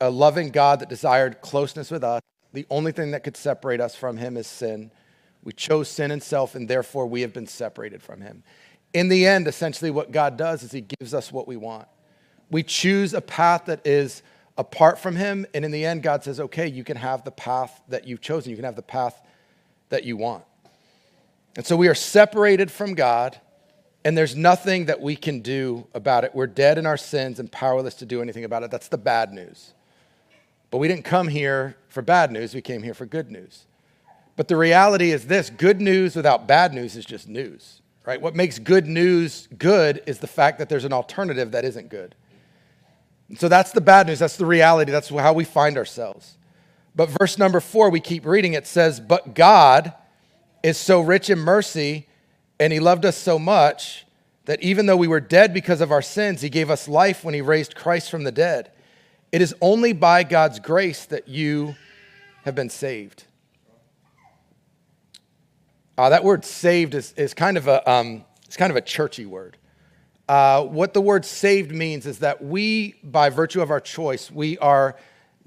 a 0.00 0.10
loving 0.10 0.50
God 0.50 0.80
that 0.80 0.88
desired 0.88 1.40
closeness 1.42 1.92
with 1.92 2.02
us. 2.02 2.22
The 2.52 2.66
only 2.68 2.90
thing 2.90 3.12
that 3.12 3.22
could 3.22 3.36
separate 3.36 3.80
us 3.80 3.94
from 3.94 4.16
Him 4.16 4.36
is 4.36 4.48
sin. 4.48 4.90
We 5.44 5.52
chose 5.52 5.88
sin 5.88 6.10
and 6.10 6.20
self, 6.20 6.56
and 6.56 6.66
therefore 6.66 7.06
we 7.06 7.20
have 7.20 7.32
been 7.32 7.46
separated 7.46 8.02
from 8.02 8.20
Him. 8.20 8.42
In 8.94 9.08
the 9.08 9.26
end, 9.26 9.46
essentially, 9.46 9.92
what 9.92 10.10
God 10.10 10.36
does 10.36 10.64
is 10.64 10.72
He 10.72 10.80
gives 10.80 11.14
us 11.14 11.30
what 11.30 11.46
we 11.46 11.56
want. 11.56 11.86
We 12.50 12.64
choose 12.64 13.14
a 13.14 13.20
path 13.20 13.66
that 13.66 13.86
is 13.86 14.24
apart 14.56 14.98
from 14.98 15.16
Him, 15.16 15.46
and 15.54 15.64
in 15.64 15.70
the 15.70 15.84
end, 15.84 16.02
God 16.02 16.24
says, 16.24 16.40
okay, 16.40 16.66
you 16.66 16.84
can 16.84 16.96
have 16.96 17.24
the 17.24 17.30
path 17.30 17.80
that 17.88 18.06
you've 18.06 18.20
chosen, 18.20 18.50
you 18.50 18.56
can 18.56 18.64
have 18.64 18.76
the 18.76 18.82
path 18.82 19.20
that 19.88 20.04
you 20.04 20.16
want. 20.16 20.44
And 21.56 21.66
so 21.66 21.76
we 21.76 21.88
are 21.88 21.94
separated 21.94 22.70
from 22.70 22.94
God, 22.94 23.38
and 24.04 24.16
there's 24.16 24.34
nothing 24.34 24.86
that 24.86 25.00
we 25.00 25.16
can 25.16 25.40
do 25.40 25.86
about 25.94 26.24
it. 26.24 26.34
We're 26.34 26.46
dead 26.46 26.78
in 26.78 26.86
our 26.86 26.96
sins 26.96 27.38
and 27.38 27.50
powerless 27.50 27.94
to 27.96 28.06
do 28.06 28.22
anything 28.22 28.44
about 28.44 28.62
it. 28.62 28.70
That's 28.70 28.88
the 28.88 28.98
bad 28.98 29.32
news. 29.32 29.74
But 30.70 30.78
we 30.78 30.88
didn't 30.88 31.04
come 31.04 31.28
here 31.28 31.76
for 31.88 32.02
bad 32.02 32.32
news, 32.32 32.54
we 32.54 32.62
came 32.62 32.82
here 32.82 32.94
for 32.94 33.06
good 33.06 33.30
news. 33.30 33.66
But 34.34 34.48
the 34.48 34.56
reality 34.56 35.10
is 35.10 35.26
this 35.26 35.50
good 35.50 35.80
news 35.80 36.16
without 36.16 36.46
bad 36.46 36.72
news 36.72 36.96
is 36.96 37.04
just 37.04 37.28
news 37.28 37.82
right? 38.04 38.20
What 38.20 38.34
makes 38.34 38.58
good 38.58 38.86
news 38.86 39.48
good 39.58 40.02
is 40.06 40.18
the 40.18 40.26
fact 40.26 40.58
that 40.58 40.68
there's 40.68 40.84
an 40.84 40.92
alternative 40.92 41.52
that 41.52 41.64
isn't 41.64 41.88
good. 41.88 42.14
So 43.38 43.48
that's 43.48 43.72
the 43.72 43.80
bad 43.80 44.06
news. 44.06 44.18
That's 44.18 44.36
the 44.36 44.46
reality. 44.46 44.92
That's 44.92 45.08
how 45.08 45.32
we 45.32 45.44
find 45.44 45.76
ourselves. 45.76 46.36
But 46.94 47.08
verse 47.08 47.38
number 47.38 47.60
four, 47.60 47.90
we 47.90 48.00
keep 48.00 48.26
reading, 48.26 48.52
it 48.52 48.66
says, 48.66 49.00
But 49.00 49.34
God 49.34 49.94
is 50.62 50.76
so 50.76 51.00
rich 51.00 51.30
in 51.30 51.38
mercy, 51.38 52.06
and 52.60 52.72
he 52.72 52.80
loved 52.80 53.04
us 53.04 53.16
so 53.16 53.38
much 53.38 54.06
that 54.44 54.62
even 54.62 54.86
though 54.86 54.96
we 54.96 55.08
were 55.08 55.20
dead 55.20 55.54
because 55.54 55.80
of 55.80 55.90
our 55.90 56.02
sins, 56.02 56.42
he 56.42 56.48
gave 56.48 56.70
us 56.70 56.88
life 56.88 57.24
when 57.24 57.34
he 57.34 57.40
raised 57.40 57.74
Christ 57.74 58.10
from 58.10 58.24
the 58.24 58.32
dead. 58.32 58.70
It 59.30 59.40
is 59.40 59.54
only 59.60 59.92
by 59.92 60.24
God's 60.24 60.58
grace 60.58 61.06
that 61.06 61.28
you 61.28 61.74
have 62.44 62.54
been 62.54 62.68
saved. 62.68 63.24
Uh, 65.96 66.10
that 66.10 66.24
word 66.24 66.44
saved 66.44 66.94
is, 66.94 67.12
is, 67.16 67.32
kind 67.32 67.56
of 67.56 67.68
a, 67.68 67.88
um, 67.90 68.24
it's 68.44 68.56
kind 68.56 68.70
of 68.70 68.76
a 68.76 68.80
churchy 68.80 69.24
word. 69.26 69.56
Uh, 70.32 70.64
what 70.64 70.94
the 70.94 71.00
word 71.02 71.26
saved 71.26 71.72
means 71.72 72.06
is 72.06 72.20
that 72.20 72.42
we, 72.42 72.94
by 73.04 73.28
virtue 73.28 73.60
of 73.60 73.70
our 73.70 73.80
choice, 73.80 74.30
we 74.30 74.56
are 74.60 74.96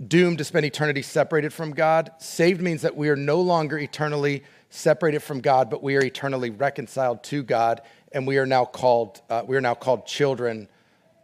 doomed 0.08 0.38
to 0.38 0.44
spend 0.44 0.64
eternity 0.64 1.02
separated 1.02 1.52
from 1.52 1.72
God. 1.72 2.12
Saved 2.20 2.62
means 2.62 2.84
that 2.84 2.96
we 2.96 3.10
are 3.10 3.16
no 3.16 3.42
longer 3.42 3.80
eternally 3.80 4.44
separated 4.70 5.24
from 5.24 5.42
God, 5.42 5.72
but 5.72 5.82
we 5.82 5.96
are 5.96 6.04
eternally 6.04 6.52
reconciled 6.52 7.24
to 7.24 7.42
God, 7.42 7.82
and 8.12 8.28
we 8.28 8.38
are 8.38 8.46
now 8.46 8.64
called, 8.64 9.22
uh, 9.28 9.42
we 9.48 9.58
are 9.58 9.62
now 9.62 9.74
called 9.74 10.06
children 10.06 10.68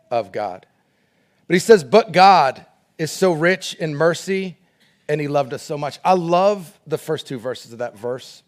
of 0.09 0.31
God. 0.31 0.65
But 1.45 1.53
he 1.53 1.59
says, 1.59 1.83
But 1.83 2.13
God 2.13 2.65
is 2.97 3.11
so 3.11 3.31
rich 3.31 3.75
in 3.75 3.93
mercy 3.93 4.57
and 5.07 5.21
he 5.21 5.27
loved 5.27 5.53
us 5.53 5.61
so 5.61 5.77
much. 5.77 5.99
I 6.03 6.13
love 6.13 6.79
the 6.87 6.97
first 6.97 7.27
two 7.27 7.37
verses 7.37 7.73
of 7.73 7.77
that 7.77 7.95
verse 7.95 8.41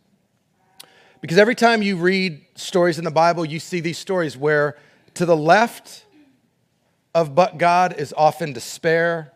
because 1.22 1.38
every 1.38 1.53
time 1.53 1.84
you 1.84 1.98
read 1.98 2.43
stories 2.55 2.98
in 2.98 3.05
the 3.05 3.12
Bible, 3.12 3.46
you 3.46 3.60
see 3.60 3.79
these 3.79 4.00
stories 4.00 4.36
where 4.36 4.75
to 5.15 5.25
the 5.25 5.38
left 5.38 6.05
of 7.13 7.36
but 7.36 7.58
God 7.58 7.96
is 7.98 8.13
often 8.15 8.53
despair, 8.53 9.32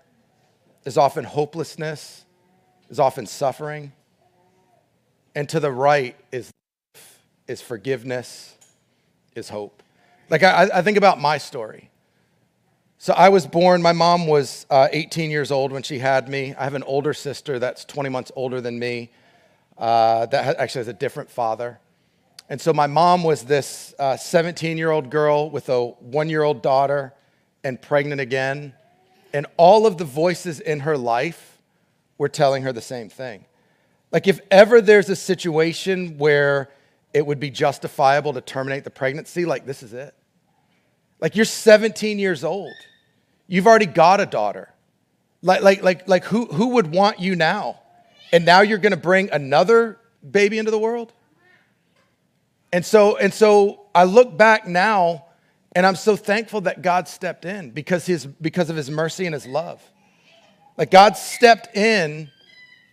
is 0.86 0.98
often 0.98 1.24
hopelessness, 1.24 2.26
is 2.90 3.00
often 3.00 3.26
suffering. 3.26 3.92
And 5.36 5.48
to 5.50 5.60
the 5.60 5.72
right 5.72 6.16
is, 6.32 6.52
is 7.48 7.62
forgiveness, 7.62 8.56
is 9.36 9.50
hope. 9.50 9.84
Like 10.30 10.44
I, 10.44 10.70
I 10.74 10.82
think 10.82 10.98
about 10.98 11.22
my 11.22 11.38
story. 11.38 11.90
So 12.98 13.14
I 13.14 13.30
was 13.30 13.46
born, 13.46 13.84
my 13.84 13.92
mom 13.92 14.26
was 14.26 14.66
uh, 14.72 14.88
18 14.92 15.30
years 15.30 15.52
old 15.52 15.72
when 15.72 15.84
she 15.84 16.00
had 16.00 16.28
me. 16.28 16.56
I 16.58 16.64
have 16.64 16.74
an 16.74 16.82
older 16.84 17.14
sister 17.14 17.60
that's 17.60 17.86
20 17.86 18.10
months 18.10 18.32
older 18.36 18.60
than 18.60 18.80
me 18.80 19.12
uh, 19.78 20.26
that 20.26 20.58
actually 20.58 20.80
has 20.80 20.88
a 20.88 20.94
different 20.94 21.30
father. 21.30 21.80
And 22.50 22.62
so 22.62 22.74
my 22.74 22.88
mom 22.88 23.24
was 23.24 23.44
this 23.44 23.94
17 24.00 24.72
uh, 24.72 24.78
year 24.78 24.92
old 24.92 25.10
girl 25.10 25.50
with 25.50 25.70
a 25.70 25.88
one 25.88 26.30
year 26.30 26.44
old 26.44 26.62
daughter 26.62 27.14
and 27.64 27.82
pregnant 27.82 28.22
again. 28.22 28.74
And 29.34 29.46
all 29.58 29.86
of 29.86 29.98
the 29.98 30.06
voices 30.06 30.60
in 30.60 30.82
her 30.82 30.98
life 30.98 31.60
were 32.18 32.30
telling 32.30 32.64
her 32.64 32.72
the 32.72 32.82
same 32.82 33.10
thing. 33.10 33.46
Like, 34.12 34.28
if 34.28 34.40
ever 34.50 34.80
there's 34.80 35.10
a 35.10 35.16
situation 35.16 36.18
where 36.18 36.70
it 37.14 37.26
would 37.26 37.40
be 37.40 37.50
justifiable 37.50 38.34
to 38.34 38.42
terminate 38.42 38.86
the 38.86 38.90
pregnancy, 38.90 39.46
like, 39.46 39.66
this 39.66 39.84
is 39.84 39.94
it. 39.94 40.16
Like 41.20 41.36
you're 41.36 41.46
17 41.46 42.20
years 42.20 42.44
old. 42.44 42.74
You've 43.48 43.68
already 43.68 43.86
got 43.86 44.22
a 44.22 44.26
daughter. 44.26 44.74
Like, 45.42 45.62
like, 45.62 45.84
like, 45.84 46.08
like 46.08 46.24
who, 46.26 46.46
who 46.46 46.70
would 46.70 46.88
want 46.88 47.20
you 47.20 47.36
now? 47.36 47.80
And 48.32 48.46
now 48.46 48.62
you're 48.62 48.78
going 48.78 48.92
to 48.92 48.98
bring 48.98 49.30
another 49.32 50.00
baby 50.30 50.58
into 50.58 50.72
the 50.72 50.80
world? 50.80 51.14
And 52.72 52.86
so, 52.86 53.18
and 53.18 53.34
so 53.34 53.86
I 53.96 54.04
look 54.04 54.38
back 54.38 54.68
now 54.68 55.26
and 55.74 55.86
I'm 55.86 55.96
so 55.96 56.16
thankful 56.16 56.62
that 56.62 56.82
God 56.82 57.08
stepped 57.08 57.46
in 57.46 57.72
because, 57.72 58.06
his, 58.06 58.26
because 58.26 58.70
of 58.70 58.76
his 58.76 58.90
mercy 58.90 59.26
and 59.26 59.34
his 59.34 59.46
love. 59.46 59.82
Like 60.78 60.92
God 60.92 61.18
stepped 61.18 61.76
in 61.76 62.30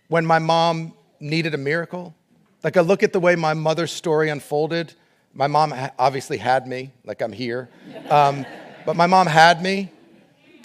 when 0.07 0.25
my 0.25 0.39
mom 0.39 0.93
needed 1.19 1.53
a 1.53 1.57
miracle. 1.57 2.15
Like 2.63 2.77
I 2.77 2.81
look 2.81 3.03
at 3.03 3.13
the 3.13 3.19
way 3.19 3.35
my 3.35 3.53
mother's 3.53 3.91
story 3.91 4.29
unfolded 4.29 4.93
my 5.37 5.47
mom 5.47 5.73
obviously 5.99 6.37
had 6.37 6.65
me, 6.65 6.91
like 7.03 7.21
I'm 7.21 7.33
here. 7.33 7.69
Um, 8.09 8.45
but 8.85 8.95
my 8.95 9.05
mom 9.05 9.27
had 9.27 9.61
me. 9.61 9.91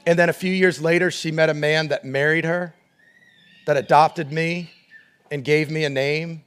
And 0.07 0.17
then 0.17 0.29
a 0.29 0.33
few 0.33 0.53
years 0.53 0.81
later, 0.81 1.11
she 1.11 1.33
met 1.33 1.51
a 1.51 1.55
man 1.55 1.89
that 1.89 2.05
married 2.05 2.45
her, 2.45 2.73
that 3.67 3.77
adopted 3.77 4.31
me, 4.31 4.71
and 5.31 5.45
gave 5.45 5.71
me 5.71 5.85
a 5.85 5.91
name, 5.91 6.45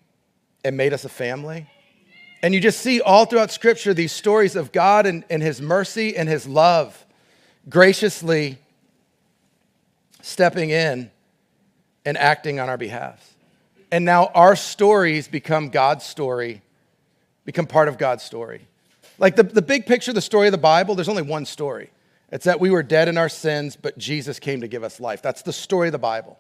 and 0.64 0.78
made 0.78 0.94
us 0.94 1.04
a 1.04 1.10
family. 1.10 1.70
And 2.44 2.54
you 2.54 2.60
just 2.60 2.82
see 2.82 3.02
all 3.02 3.26
throughout 3.26 3.50
Scripture 3.50 3.96
these 3.96 4.12
stories 4.12 4.56
of 4.56 4.72
God 4.72 5.08
and, 5.08 5.24
and 5.32 5.42
His 5.42 5.60
mercy 5.60 6.16
and 6.16 6.30
His 6.30 6.48
love 6.48 7.04
graciously 7.68 8.60
stepping 10.22 10.70
in 10.70 11.10
and 12.06 12.18
acting 12.18 12.60
on 12.60 12.70
our 12.70 12.78
behalf. 12.78 13.36
And 13.92 14.06
now 14.06 14.26
our 14.36 14.56
stories 14.56 15.28
become 15.28 15.70
God's 15.70 16.06
story 16.06 16.62
become 17.46 17.68
part 17.68 17.88
of 17.88 17.98
God's 17.98 18.24
story. 18.24 18.68
Like 19.18 19.36
the, 19.36 19.44
the 19.44 19.62
big 19.62 19.86
picture, 19.86 20.14
the 20.14 20.22
story 20.22 20.48
of 20.48 20.52
the 20.52 20.58
Bible, 20.58 20.96
there's 20.96 21.10
only 21.10 21.22
one 21.22 21.46
story. 21.46 21.92
It's 22.32 22.46
that 22.46 22.60
we 22.60 22.72
were 22.72 22.84
dead 22.84 23.08
in 23.08 23.18
our 23.18 23.30
sins, 23.30 23.76
but 23.76 23.98
Jesus 23.98 24.40
came 24.40 24.62
to 24.62 24.68
give 24.68 24.84
us 24.84 25.00
life. 25.00 25.22
That's 25.22 25.44
the 25.44 25.54
story 25.54 25.88
of 25.90 25.92
the 25.92 26.00
Bible. 26.00 26.40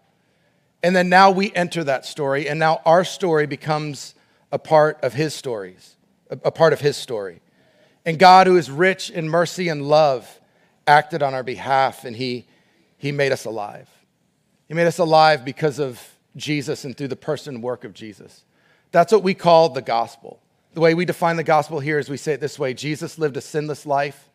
And 0.81 0.95
then 0.95 1.07
now 1.07 1.31
we 1.31 1.53
enter 1.53 1.83
that 1.83 2.05
story, 2.05 2.49
and 2.49 2.59
now 2.59 2.81
our 2.85 3.03
story 3.03 3.45
becomes 3.45 4.15
a 4.51 4.59
part 4.59 4.99
of 5.03 5.13
his 5.13 5.33
stories, 5.33 5.92
a, 6.43 6.51
part 6.51 6.73
of 6.73 6.81
his 6.81 6.97
story. 6.97 7.41
And 8.05 8.19
God, 8.19 8.47
who 8.47 8.57
is 8.57 8.69
rich 8.69 9.09
in 9.09 9.29
mercy 9.29 9.69
and 9.69 9.87
love, 9.87 10.39
acted 10.87 11.23
on 11.23 11.33
our 11.33 11.43
behalf, 11.43 12.05
and 12.05 12.15
he, 12.15 12.47
he 12.97 13.11
made 13.11 13.31
us 13.31 13.45
alive. 13.45 13.89
He 14.67 14.73
made 14.73 14.87
us 14.87 14.99
alive 14.99 15.45
because 15.45 15.79
of 15.79 16.01
Jesus 16.35 16.85
and 16.85 16.97
through 16.97 17.09
the 17.09 17.15
person 17.15 17.55
and 17.55 17.63
work 17.63 17.83
of 17.83 17.93
Jesus. 17.93 18.43
That's 18.91 19.11
what 19.11 19.23
we 19.23 19.33
call 19.33 19.69
the 19.69 19.81
gospel. 19.81 20.39
The 20.73 20.81
way 20.81 20.93
we 20.93 21.05
define 21.05 21.35
the 21.35 21.43
gospel 21.43 21.79
here 21.79 21.99
is 21.99 22.09
we 22.09 22.17
say 22.17 22.33
it 22.33 22.41
this 22.41 22.57
way 22.57 22.73
Jesus 22.73 23.17
lived 23.17 23.37
a 23.37 23.41
sinless 23.41 23.85
life, 23.85 24.29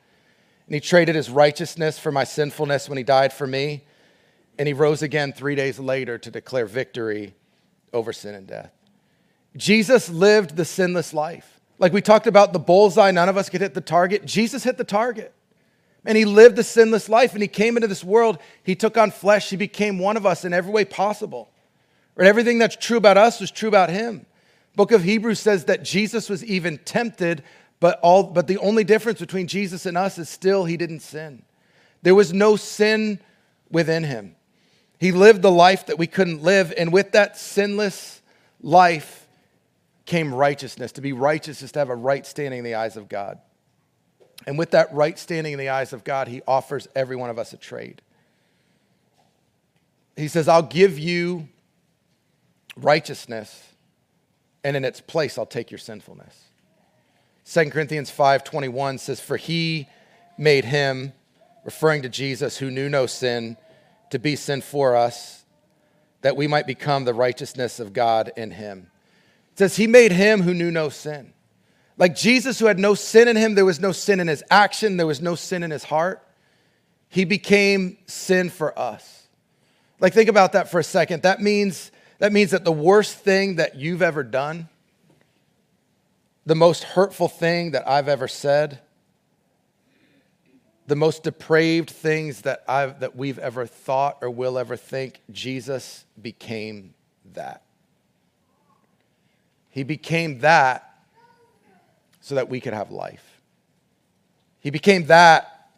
and 0.67 0.75
he 0.75 0.81
traded 0.81 1.15
his 1.15 1.31
righteousness 1.31 1.99
for 1.99 2.13
my 2.13 2.25
sinfulness 2.25 2.89
when 2.89 2.99
he 2.99 3.05
died 3.05 3.33
for 3.33 3.47
me, 3.47 3.85
and 4.59 4.67
he 4.67 4.75
rose 4.75 5.03
again 5.03 5.33
three 5.33 5.55
days 5.55 5.79
later 5.79 6.19
to 6.19 6.31
declare 6.31 6.67
victory 6.67 7.35
over 7.93 8.13
sin 8.13 8.35
and 8.35 8.47
death. 8.47 8.73
Jesus 9.57 10.09
lived 10.09 10.57
the 10.57 10.65
sinless 10.65 11.13
life. 11.13 11.58
Like 11.79 11.93
we 11.93 12.03
talked 12.03 12.27
about 12.27 12.53
the 12.53 12.59
bullseye, 12.59 13.11
none 13.11 13.29
of 13.29 13.37
us 13.37 13.49
could 13.49 13.61
hit 13.61 13.75
the 13.75 13.81
target. 13.81 14.25
Jesus 14.25 14.65
hit 14.65 14.79
the 14.79 14.85
target. 14.85 15.33
And 16.05 16.17
he 16.17 16.25
lived 16.25 16.57
the 16.57 16.65
sinless 16.65 17.09
life, 17.09 17.33
and 17.33 17.43
he 17.43 17.49
came 17.49 17.77
into 17.77 17.89
this 17.89 18.05
world. 18.05 18.39
He 18.63 18.75
took 18.75 18.97
on 18.97 19.11
flesh. 19.11 19.51
He 19.51 19.57
became 19.57 19.99
one 19.99 20.17
of 20.17 20.27
us 20.27 20.45
in 20.45 20.53
every 20.53 20.73
way 20.73 20.85
possible. 20.85 21.51
Right? 22.15 22.29
Everything 22.29 22.59
that's 22.59 22.77
true 22.77 22.97
about 22.97 23.17
us 23.17 23.41
was 23.41 23.51
true 23.51 23.69
about 23.69 23.91
him. 23.91 24.27
Book 24.75 24.93
of 24.93 25.03
Hebrews 25.03 25.41
says 25.41 25.65
that 25.67 25.83
Jesus 25.83 26.29
was 26.29 26.45
even 26.45 26.79
tempted, 26.79 27.43
but, 27.81 27.99
all, 28.01 28.25
but 28.25 28.47
the 28.47 28.59
only 28.59 28.85
difference 28.85 29.21
between 29.21 29.47
Jesus 29.47 29.87
and 29.87 29.99
us 29.99 30.19
is 30.19 30.29
still 30.29 30.65
he 30.65 30.77
didn't 30.77 31.01
sin. 31.01 31.43
There 32.03 32.15
was 32.15 32.33
no 32.33 32.57
sin 32.57 33.21
within 33.71 34.05
him. 34.05 34.37
He 35.01 35.13
lived 35.13 35.43
the 35.43 35.51
life 35.51 35.87
that 35.87 35.99
we 35.99 36.07
couldn't 36.07 36.43
live, 36.43 36.73
and 36.77 36.93
with 36.93 37.13
that 37.13 37.37
sinless 37.37 38.23
life 38.61 39.18
came 40.09 40.35
righteousness. 40.35 40.93
To 40.93 41.03
be 41.03 41.13
righteous 41.13 41.61
is 41.61 41.71
to 41.73 41.79
have 41.79 41.91
a 41.91 41.95
right 41.95 42.27
standing 42.27 42.59
in 42.59 42.65
the 42.65 42.77
eyes 42.77 42.97
of 42.97 43.09
God. 43.09 43.39
And 44.47 44.57
with 44.57 44.71
that 44.71 44.93
right 44.95 45.19
standing 45.19 45.53
in 45.53 45.59
the 45.59 45.69
eyes 45.69 45.93
of 45.93 46.03
God, 46.03 46.29
he 46.29 46.41
offers 46.49 46.89
every 46.97 47.15
one 47.15 47.29
of 47.29 47.39
us 47.39 47.53
a 47.53 47.59
trade. 47.59 48.01
He 50.17 50.27
says, 50.29 50.49
I'll 50.49 50.63
give 50.63 50.99
you 50.99 51.49
righteousness 52.75 53.63
and 54.65 54.77
in 54.77 54.85
its 54.85 55.01
place 55.01 55.37
I'll 55.37 55.47
take 55.47 55.71
your 55.71 55.79
sinfulness. 55.79 56.45
2 57.45 57.71
Corinthians 57.71 58.11
5:21 58.11 59.01
says 59.01 59.21
for 59.21 59.37
he 59.37 59.89
made 60.39 60.65
him 60.65 61.13
referring 61.65 62.03
to 62.03 62.09
Jesus 62.09 62.57
who 62.57 62.71
knew 62.71 62.89
no 62.89 63.07
sin 63.07 63.57
to 64.11 64.19
be 64.19 64.37
sin 64.37 64.63
for 64.63 64.97
us 64.97 65.45
that 66.23 66.37
we 66.37 66.47
might 66.47 66.67
become 66.67 67.05
the 67.05 67.15
righteousness 67.15 67.79
of 67.79 67.93
God 67.93 68.33
in 68.37 68.53
him. 68.53 68.91
Says 69.59 69.75
he 69.75 69.89
made 69.89 70.13
him 70.13 70.43
who 70.43 70.55
knew 70.55 70.71
no 70.71 70.89
sin. 70.89 71.33
Like 71.97 72.15
Jesus 72.15 72.61
who 72.61 72.67
had 72.67 72.79
no 72.79 72.95
sin 72.95 73.27
in 73.27 73.35
him, 73.35 73.57
there 73.57 73.65
was 73.65 73.81
no 73.81 73.91
sin 73.91 74.21
in 74.21 74.29
his 74.29 74.45
action, 74.53 74.99
there 74.99 75.07
was 75.07 75.21
no 75.21 75.35
sin 75.35 75.65
in 75.65 75.73
his 75.73 75.83
heart. 75.83 76.25
He 77.09 77.25
became 77.25 77.99
sin 78.07 78.51
for 78.51 78.79
us. 78.79 79.27
Like 79.99 80.15
think 80.15 80.29
about 80.29 80.53
that 80.53 80.71
for 80.71 80.79
a 80.79 80.85
second. 80.85 81.25
That 81.25 81.43
means 81.43 81.91
that 82.21 82.33
means 82.33 82.53
that 82.53 82.65
the 82.65 82.71
worst 82.71 83.17
thing 83.17 83.57
that 83.57 83.75
you've 83.75 84.01
ever 84.01 84.23
done, 84.23 84.69
the 86.47 86.55
most 86.55 86.85
hurtful 86.85 87.27
thing 87.27 87.73
that 87.73 87.89
I've 87.89 88.07
ever 88.07 88.29
said, 88.29 88.79
the 90.87 90.95
most 90.95 91.25
depraved 91.25 91.91
things 91.91 92.43
that, 92.43 92.63
I've, 92.69 93.01
that 93.01 93.17
we've 93.17 93.41
ever 93.41 93.67
thought 93.67 94.19
or 94.23 94.31
will 94.31 94.57
ever 94.57 94.77
think, 94.77 95.21
Jesus 95.33 96.05
became 96.23 96.95
that. 97.33 97.65
He 99.79 99.85
became 99.85 100.41
that 100.41 100.93
so 102.21 102.35
that 102.35 102.49
we 102.49 102.61
could 102.61 102.73
have 102.73 102.91
life. 102.91 103.41
He 104.59 104.71
became 104.71 105.07
that 105.07 105.71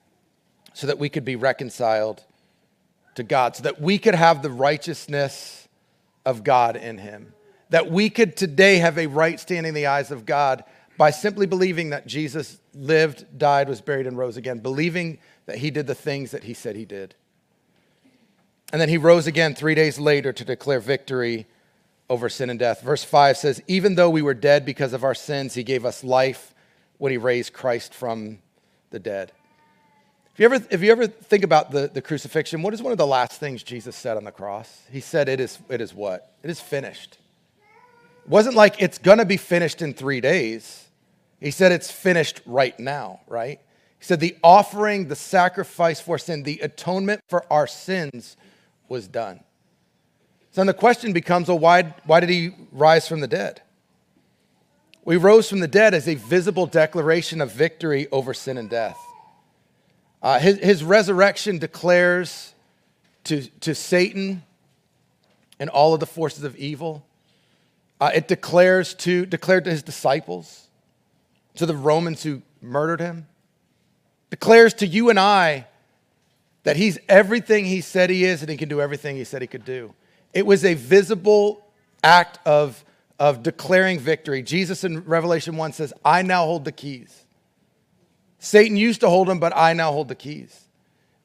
so 0.72 0.86
that 0.86 0.98
we 0.98 1.10
could 1.10 1.26
be 1.26 1.36
reconciled 1.36 2.24
to 3.16 3.22
God, 3.22 3.56
so 3.56 3.64
that 3.64 3.78
we 3.78 3.98
could 3.98 4.14
have 4.14 4.40
the 4.40 4.48
righteousness 4.48 5.68
of 6.24 6.44
God 6.44 6.76
in 6.76 6.96
him. 6.96 7.34
That 7.68 7.90
we 7.90 8.08
could 8.08 8.38
today 8.38 8.78
have 8.78 8.96
a 8.96 9.06
right 9.06 9.38
standing 9.38 9.68
in 9.68 9.74
the 9.74 9.88
eyes 9.88 10.10
of 10.10 10.24
God 10.24 10.64
by 10.96 11.10
simply 11.10 11.44
believing 11.44 11.90
that 11.90 12.06
Jesus 12.06 12.58
lived, 12.72 13.26
died, 13.36 13.68
was 13.68 13.82
buried, 13.82 14.06
and 14.06 14.16
rose 14.16 14.38
again, 14.38 14.60
believing 14.60 15.18
that 15.44 15.58
he 15.58 15.70
did 15.70 15.86
the 15.86 15.94
things 15.94 16.30
that 16.30 16.44
he 16.44 16.54
said 16.54 16.74
he 16.74 16.86
did. 16.86 17.14
And 18.72 18.80
then 18.80 18.88
he 18.88 18.96
rose 18.96 19.26
again 19.26 19.54
three 19.54 19.74
days 19.74 19.98
later 19.98 20.32
to 20.32 20.44
declare 20.46 20.80
victory 20.80 21.46
over 22.10 22.28
sin 22.28 22.50
and 22.50 22.58
death. 22.58 22.82
Verse 22.82 23.04
5 23.04 23.38
says, 23.38 23.62
Even 23.68 23.94
though 23.94 24.10
we 24.10 24.20
were 24.20 24.34
dead 24.34 24.66
because 24.66 24.92
of 24.92 25.04
our 25.04 25.14
sins, 25.14 25.54
he 25.54 25.62
gave 25.62 25.86
us 25.86 26.04
life 26.04 26.52
when 26.98 27.12
he 27.12 27.16
raised 27.16 27.54
Christ 27.54 27.94
from 27.94 28.40
the 28.90 28.98
dead. 28.98 29.32
If 30.34 30.40
you 30.40 30.44
ever, 30.44 30.66
if 30.70 30.82
you 30.82 30.90
ever 30.90 31.06
think 31.06 31.44
about 31.44 31.70
the, 31.70 31.88
the 31.92 32.02
crucifixion, 32.02 32.62
what 32.62 32.74
is 32.74 32.82
one 32.82 32.92
of 32.92 32.98
the 32.98 33.06
last 33.06 33.38
things 33.38 33.62
Jesus 33.62 33.94
said 33.94 34.16
on 34.16 34.24
the 34.24 34.32
cross? 34.32 34.82
He 34.90 35.00
said, 35.00 35.28
It 35.28 35.38
is, 35.38 35.58
it 35.70 35.80
is 35.80 35.94
what? 35.94 36.34
It 36.42 36.50
is 36.50 36.60
finished. 36.60 37.18
It 38.24 38.28
wasn't 38.28 38.56
like 38.56 38.82
it's 38.82 38.98
going 38.98 39.18
to 39.18 39.24
be 39.24 39.36
finished 39.36 39.80
in 39.80 39.94
three 39.94 40.20
days. 40.20 40.88
He 41.40 41.52
said 41.52 41.72
it's 41.72 41.90
finished 41.90 42.42
right 42.44 42.78
now, 42.78 43.20
right? 43.28 43.60
He 43.98 44.04
said, 44.04 44.18
The 44.18 44.36
offering, 44.42 45.06
the 45.06 45.16
sacrifice 45.16 46.00
for 46.00 46.18
sin, 46.18 46.42
the 46.42 46.58
atonement 46.60 47.20
for 47.28 47.44
our 47.52 47.68
sins 47.68 48.36
was 48.88 49.06
done. 49.06 49.40
So 50.52 50.60
then 50.60 50.66
the 50.66 50.74
question 50.74 51.12
becomes 51.12 51.48
well, 51.48 51.58
why, 51.58 51.82
why 52.04 52.20
did 52.20 52.28
he 52.28 52.50
rise 52.72 53.06
from 53.06 53.20
the 53.20 53.28
dead? 53.28 53.62
We 55.04 55.16
rose 55.16 55.48
from 55.48 55.60
the 55.60 55.68
dead 55.68 55.94
as 55.94 56.08
a 56.08 56.14
visible 56.14 56.66
declaration 56.66 57.40
of 57.40 57.52
victory 57.52 58.08
over 58.12 58.34
sin 58.34 58.58
and 58.58 58.68
death. 58.68 58.98
Uh, 60.22 60.38
his, 60.38 60.58
his 60.58 60.84
resurrection 60.84 61.58
declares 61.58 62.52
to, 63.24 63.42
to 63.60 63.74
Satan 63.74 64.42
and 65.58 65.70
all 65.70 65.94
of 65.94 66.00
the 66.00 66.06
forces 66.06 66.44
of 66.44 66.56
evil. 66.56 67.06
Uh, 68.00 68.10
it 68.14 68.28
declares 68.28 68.94
to 68.94 69.26
declared 69.26 69.64
to 69.64 69.70
his 69.70 69.82
disciples, 69.82 70.68
to 71.54 71.66
the 71.66 71.76
Romans 71.76 72.22
who 72.22 72.42
murdered 72.60 73.00
him, 73.00 73.26
declares 74.30 74.74
to 74.74 74.86
you 74.86 75.10
and 75.10 75.18
I 75.18 75.66
that 76.64 76.76
he's 76.76 76.98
everything 77.08 77.64
he 77.64 77.80
said 77.80 78.10
he 78.10 78.24
is 78.24 78.42
and 78.42 78.50
he 78.50 78.56
can 78.56 78.68
do 78.68 78.80
everything 78.80 79.16
he 79.16 79.24
said 79.24 79.42
he 79.42 79.48
could 79.48 79.64
do. 79.64 79.94
It 80.32 80.46
was 80.46 80.64
a 80.64 80.74
visible 80.74 81.66
act 82.02 82.38
of, 82.46 82.84
of 83.18 83.42
declaring 83.42 83.98
victory. 83.98 84.42
Jesus 84.42 84.84
in 84.84 85.04
Revelation 85.04 85.56
1 85.56 85.72
says, 85.72 85.92
I 86.04 86.22
now 86.22 86.44
hold 86.44 86.64
the 86.64 86.72
keys. 86.72 87.24
Satan 88.38 88.76
used 88.76 89.00
to 89.00 89.08
hold 89.08 89.28
them, 89.28 89.38
but 89.38 89.52
I 89.54 89.72
now 89.74 89.92
hold 89.92 90.08
the 90.08 90.14
keys. 90.14 90.66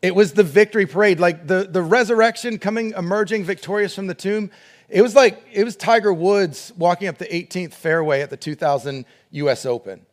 It 0.01 0.13
was 0.13 0.33
the 0.33 0.43
victory 0.43 0.85
parade, 0.85 1.19
like 1.19 1.47
the, 1.47 1.67
the 1.69 1.81
resurrection 1.81 2.59
coming, 2.59 2.93
emerging 2.97 3.45
victorious 3.45 3.95
from 3.95 4.07
the 4.07 4.13
tomb. 4.13 4.51
It 4.89 5.01
was 5.01 5.15
like, 5.15 5.43
it 5.51 5.63
was 5.63 5.75
Tiger 5.75 6.13
Woods 6.13 6.73
walking 6.77 7.07
up 7.07 7.17
the 7.17 7.25
18th 7.25 7.73
fairway 7.73 8.21
at 8.21 8.29
the 8.29 8.37
2000 8.37 9.05
US 9.31 9.65
Open. 9.65 10.05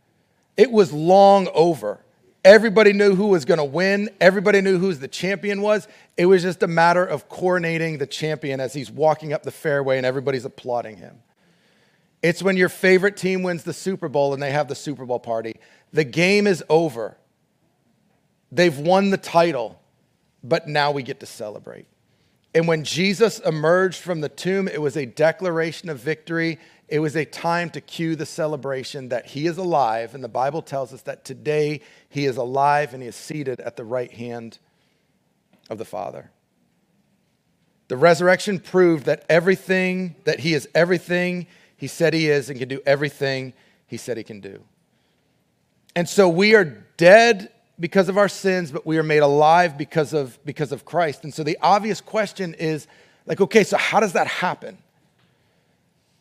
It 0.57 0.71
was 0.71 0.93
long 0.93 1.49
over. 1.53 2.01
Everybody 2.45 2.93
knew 2.93 3.15
who 3.15 3.29
was 3.29 3.45
going 3.45 3.59
to 3.59 3.65
win. 3.65 4.11
Everybody 4.21 4.61
knew 4.61 4.79
who 4.79 4.93
the 4.95 5.07
champion 5.07 5.63
was. 5.63 5.87
It 6.17 6.27
was 6.27 6.43
just 6.43 6.63
a 6.65 6.67
matter 6.67 7.05
of 7.05 7.29
coronating 7.29 8.01
the 8.01 8.07
champion 8.07 8.59
as 8.59 8.73
he's 8.73 8.91
walking 8.91 9.33
up 9.33 9.45
the 9.45 9.53
fairway 9.53 9.97
and 9.97 10.05
everybody's 10.05 10.45
applauding 10.45 10.97
him. 10.97 11.23
It's 12.21 12.43
when 12.43 12.57
your 12.57 12.69
favorite 12.69 13.17
team 13.17 13.43
wins 13.43 13.63
the 13.63 13.73
Super 13.73 14.09
Bowl 14.09 14.35
and 14.35 14.43
they 14.43 14.51
have 14.51 14.69
the 14.69 14.75
Super 14.75 15.05
Bowl 15.05 15.21
party. 15.21 15.57
The 15.93 16.05
game 16.05 16.47
is 16.47 16.65
over. 16.69 17.17
They've 18.51 18.77
won 18.77 19.11
the 19.11 19.17
title, 19.17 19.81
but 20.43 20.69
now 20.69 20.91
we 20.91 21.03
get 21.03 21.21
to 21.21 21.27
celebrate. 21.27 21.87
And 22.55 22.69
when 22.69 22.85
Jesus 22.85 23.39
emerged 23.39 24.01
from 24.01 24.21
the 24.21 24.29
tomb, 24.29 24.69
it 24.69 24.81
was 24.81 24.97
a 24.97 25.07
declaration 25.07 25.89
of 25.89 25.99
victory. 25.99 26.59
It 26.93 26.99
was 26.99 27.17
a 27.17 27.25
time 27.25 27.71
to 27.71 27.81
cue 27.81 28.17
the 28.17 28.27
celebration 28.27 29.09
that 29.09 29.25
he 29.25 29.47
is 29.47 29.57
alive. 29.57 30.15
And 30.15 30.23
the 30.23 30.29
Bible 30.29 30.61
tells 30.61 30.93
us 30.93 31.01
that 31.03 31.25
today 31.25 31.81
he 32.11 32.27
is 32.27 32.37
alive 32.37 32.93
and 32.93 33.03
he 33.03 33.09
is 33.09 33.17
seated 33.17 33.61
at 33.61 33.77
the 33.77 33.85
right 33.85 34.13
hand 34.13 34.59
of 35.71 35.79
the 35.79 35.87
Father. 35.87 36.31
The 37.89 37.97
resurrection 37.97 38.61
proved 38.61 39.07
that 39.07 39.25
everything, 39.31 40.17
that 40.25 40.41
he 40.41 40.53
is 40.53 40.69
everything 40.75 41.47
he 41.79 41.87
said 41.87 42.13
he 42.13 42.29
is 42.29 42.51
and 42.51 42.59
can 42.59 42.69
do 42.69 42.83
everything 42.85 43.55
he 43.87 43.97
said 43.97 44.19
he 44.19 44.23
can 44.23 44.41
do. 44.41 44.63
And 45.97 46.07
so 46.07 46.29
we 46.29 46.55
are 46.55 46.67
dead 46.99 47.53
because 47.81 48.11
of 48.11 48.19
our 48.19 48.29
sins, 48.29 48.71
but 48.71 48.85
we 48.85 48.99
are 48.99 49.03
made 49.03 49.21
alive 49.21 49.79
because 49.79 50.13
of, 50.13 50.39
because 50.45 50.73
of 50.73 50.85
Christ. 50.85 51.25
And 51.25 51.33
so 51.33 51.43
the 51.43 51.57
obvious 51.63 52.03
question 52.03 52.53
is 52.53 52.87
like, 53.25 53.41
okay, 53.41 53.65
so 53.65 53.79
how 53.79 53.99
does 53.99 54.13
that 54.13 54.27
happen? 54.27 54.77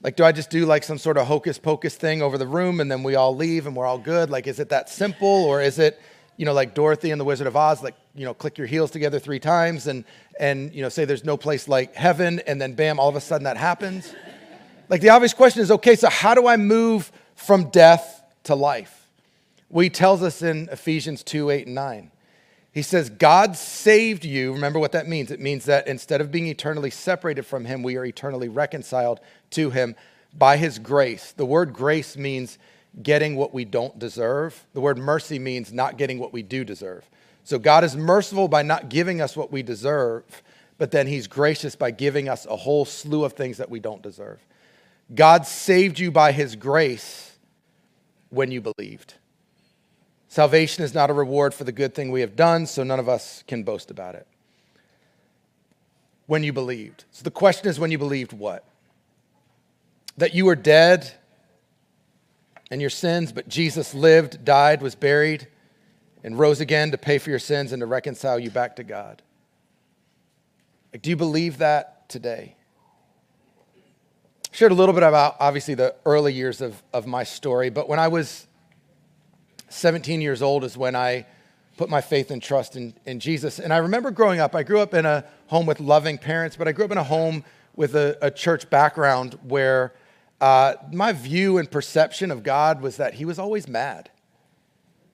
Like, 0.04 0.16
do 0.16 0.24
I 0.24 0.32
just 0.32 0.50
do 0.50 0.66
like 0.66 0.84
some 0.84 0.98
sort 0.98 1.18
of 1.18 1.28
hocus 1.28 1.60
pocus 1.60 1.96
thing 1.96 2.22
over 2.22 2.38
the 2.38 2.48
room 2.48 2.80
and 2.80 2.92
then 2.92 3.04
we 3.04 3.16
all 3.16 3.36
leave 3.36 3.68
and 3.68 3.76
we're 3.76 3.86
all 3.86 4.00
good? 4.00 4.30
Like, 4.32 4.48
is 4.48 4.60
it 4.60 4.70
that 4.70 4.90
simple 4.90 5.28
or 5.28 5.62
is 5.62 5.78
it, 5.78 6.02
you 6.38 6.46
know, 6.46 6.54
like 6.54 6.74
Dorothy 6.74 7.12
and 7.12 7.22
the 7.22 7.26
Wizard 7.26 7.46
of 7.46 7.56
Oz, 7.56 7.84
like, 7.84 7.96
you 8.16 8.26
know, 8.26 8.34
click 8.34 8.58
your 8.58 8.66
heels 8.66 8.90
together 8.90 9.20
three 9.20 9.40
times 9.40 9.86
and, 9.86 10.04
and, 10.40 10.74
you 10.74 10.82
know, 10.82 10.90
say 10.90 11.06
there's 11.06 11.24
no 11.24 11.38
place 11.38 11.68
like 11.68 11.94
heaven 11.94 12.40
and 12.48 12.60
then 12.60 12.74
bam, 12.74 13.00
all 13.00 13.10
of 13.10 13.16
a 13.16 13.22
sudden 13.22 13.44
that 13.44 13.58
happens? 13.58 14.12
Like, 14.90 15.02
the 15.02 15.10
obvious 15.10 15.34
question 15.34 15.62
is 15.62 15.70
okay, 15.70 15.96
so 15.96 16.10
how 16.10 16.34
do 16.34 16.48
I 16.48 16.58
move 16.58 17.12
from 17.36 17.70
death 17.70 18.24
to 18.46 18.56
life? 18.56 19.08
Well, 19.70 19.84
he 19.84 19.90
tells 19.90 20.24
us 20.24 20.42
in 20.42 20.68
Ephesians 20.72 21.24
2 21.24 21.52
8 21.52 21.68
and 21.68 21.76
9. 21.76 22.11
He 22.72 22.82
says, 22.82 23.10
God 23.10 23.58
saved 23.58 24.24
you. 24.24 24.54
Remember 24.54 24.80
what 24.80 24.94
that 24.94 25.08
means? 25.08 25.30
It 25.30 25.42
means 25.42 25.66
that 25.66 25.88
instead 25.88 26.22
of 26.22 26.32
being 26.32 26.48
eternally 26.48 26.90
separated 26.90 27.46
from 27.46 27.66
Him, 27.66 27.84
we 27.84 27.98
are 27.98 28.06
eternally 28.06 28.48
reconciled 28.48 29.20
to 29.52 29.72
Him 29.72 29.96
by 30.38 30.56
His 30.56 30.80
grace. 30.80 31.34
The 31.34 31.46
word 31.46 31.74
grace 31.74 32.16
means 32.16 32.58
getting 33.04 33.36
what 33.36 33.54
we 33.54 33.66
don't 33.66 33.98
deserve, 34.00 34.66
the 34.74 34.82
word 34.82 34.98
mercy 34.98 35.40
means 35.40 35.72
not 35.72 35.98
getting 35.98 36.20
what 36.20 36.34
we 36.34 36.44
do 36.44 36.64
deserve. 36.64 37.10
So 37.44 37.58
God 37.58 37.84
is 37.84 37.96
merciful 37.96 38.48
by 38.48 38.64
not 38.64 38.90
giving 38.90 39.22
us 39.22 39.36
what 39.36 39.52
we 39.52 39.64
deserve, 39.64 40.44
but 40.78 40.92
then 40.92 41.08
He's 41.08 41.28
gracious 41.28 41.76
by 41.76 41.92
giving 41.92 42.30
us 42.30 42.46
a 42.46 42.56
whole 42.56 42.86
slew 42.86 43.24
of 43.24 43.34
things 43.34 43.58
that 43.58 43.70
we 43.70 43.80
don't 43.80 44.02
deserve. 44.02 44.40
God 45.14 45.46
saved 45.46 46.00
you 46.00 46.12
by 46.12 46.32
His 46.32 46.56
grace 46.56 47.38
when 48.30 48.52
you 48.52 48.62
believed. 48.62 49.16
Salvation 50.32 50.86
is 50.86 50.94
not 50.94 51.10
a 51.10 51.14
reward 51.14 51.54
for 51.54 51.66
the 51.66 51.74
good 51.74 51.94
thing 51.94 52.10
we 52.10 52.22
have 52.22 52.38
done, 52.38 52.66
so 52.66 52.84
none 52.84 53.02
of 53.02 53.10
us 53.10 53.44
can 53.50 53.64
boast 53.64 53.92
about 53.92 54.16
it. 54.16 54.26
When 56.26 56.42
you 56.42 56.54
believed. 56.54 57.04
So 57.12 57.24
the 57.24 57.32
question 57.32 57.68
is 57.68 57.78
when 57.78 57.92
you 57.92 57.98
believed 57.98 58.32
what? 58.32 58.64
That 60.16 60.34
you 60.34 60.46
were 60.46 60.56
dead 60.56 61.12
and 62.72 62.80
your 62.80 62.90
sins, 62.90 63.34
but 63.34 63.50
Jesus 63.50 63.94
lived, 63.94 64.46
died, 64.46 64.82
was 64.82 64.96
buried, 64.96 65.50
and 66.24 66.40
rose 66.40 66.62
again 66.62 66.92
to 66.92 66.98
pay 66.98 67.18
for 67.18 67.30
your 67.30 67.38
sins 67.38 67.74
and 67.74 67.82
to 67.82 67.86
reconcile 67.86 68.40
you 68.40 68.50
back 68.50 68.78
to 68.78 68.86
God. 68.86 69.22
Like, 70.94 71.02
do 71.02 71.10
you 71.10 71.18
believe 71.18 71.58
that 71.58 72.08
today? 72.08 72.56
I 74.50 74.56
shared 74.56 74.72
a 74.72 74.76
little 74.76 74.94
bit 74.94 75.04
about 75.04 75.36
obviously 75.42 75.74
the 75.74 75.94
early 76.06 76.32
years 76.32 76.62
of, 76.62 76.82
of 76.94 77.06
my 77.06 77.26
story, 77.26 77.70
but 77.70 77.90
when 77.90 78.00
I 78.00 78.08
was 78.08 78.48
17 79.72 80.22
years 80.22 80.42
old 80.42 80.64
is 80.64 80.78
when 80.78 80.96
I 80.96 81.26
put 81.78 81.90
my 81.90 82.02
faith 82.02 82.32
and 82.32 82.42
trust 82.42 82.76
in, 82.76 82.94
in 83.06 83.20
Jesus. 83.20 83.60
And 83.60 83.74
I 83.74 83.78
remember 83.78 84.12
growing 84.12 84.40
up, 84.40 84.56
I 84.56 84.64
grew 84.64 84.80
up 84.80 84.94
in 84.94 85.06
a 85.06 85.26
home 85.48 85.66
with 85.66 85.80
loving 85.80 86.18
parents, 86.18 86.56
but 86.56 86.68
I 86.68 86.72
grew 86.72 86.86
up 86.86 86.92
in 86.92 86.98
a 86.98 87.04
home 87.04 87.44
with 87.76 87.96
a, 87.96 88.18
a 88.22 88.30
church 88.30 88.70
background 88.70 89.40
where 89.44 89.94
uh, 90.40 90.76
my 90.92 91.14
view 91.14 91.58
and 91.58 91.70
perception 91.70 92.32
of 92.32 92.44
God 92.44 92.82
was 92.82 92.98
that 92.98 93.14
he 93.14 93.26
was 93.26 93.40
always 93.40 93.68
mad. 93.68 94.10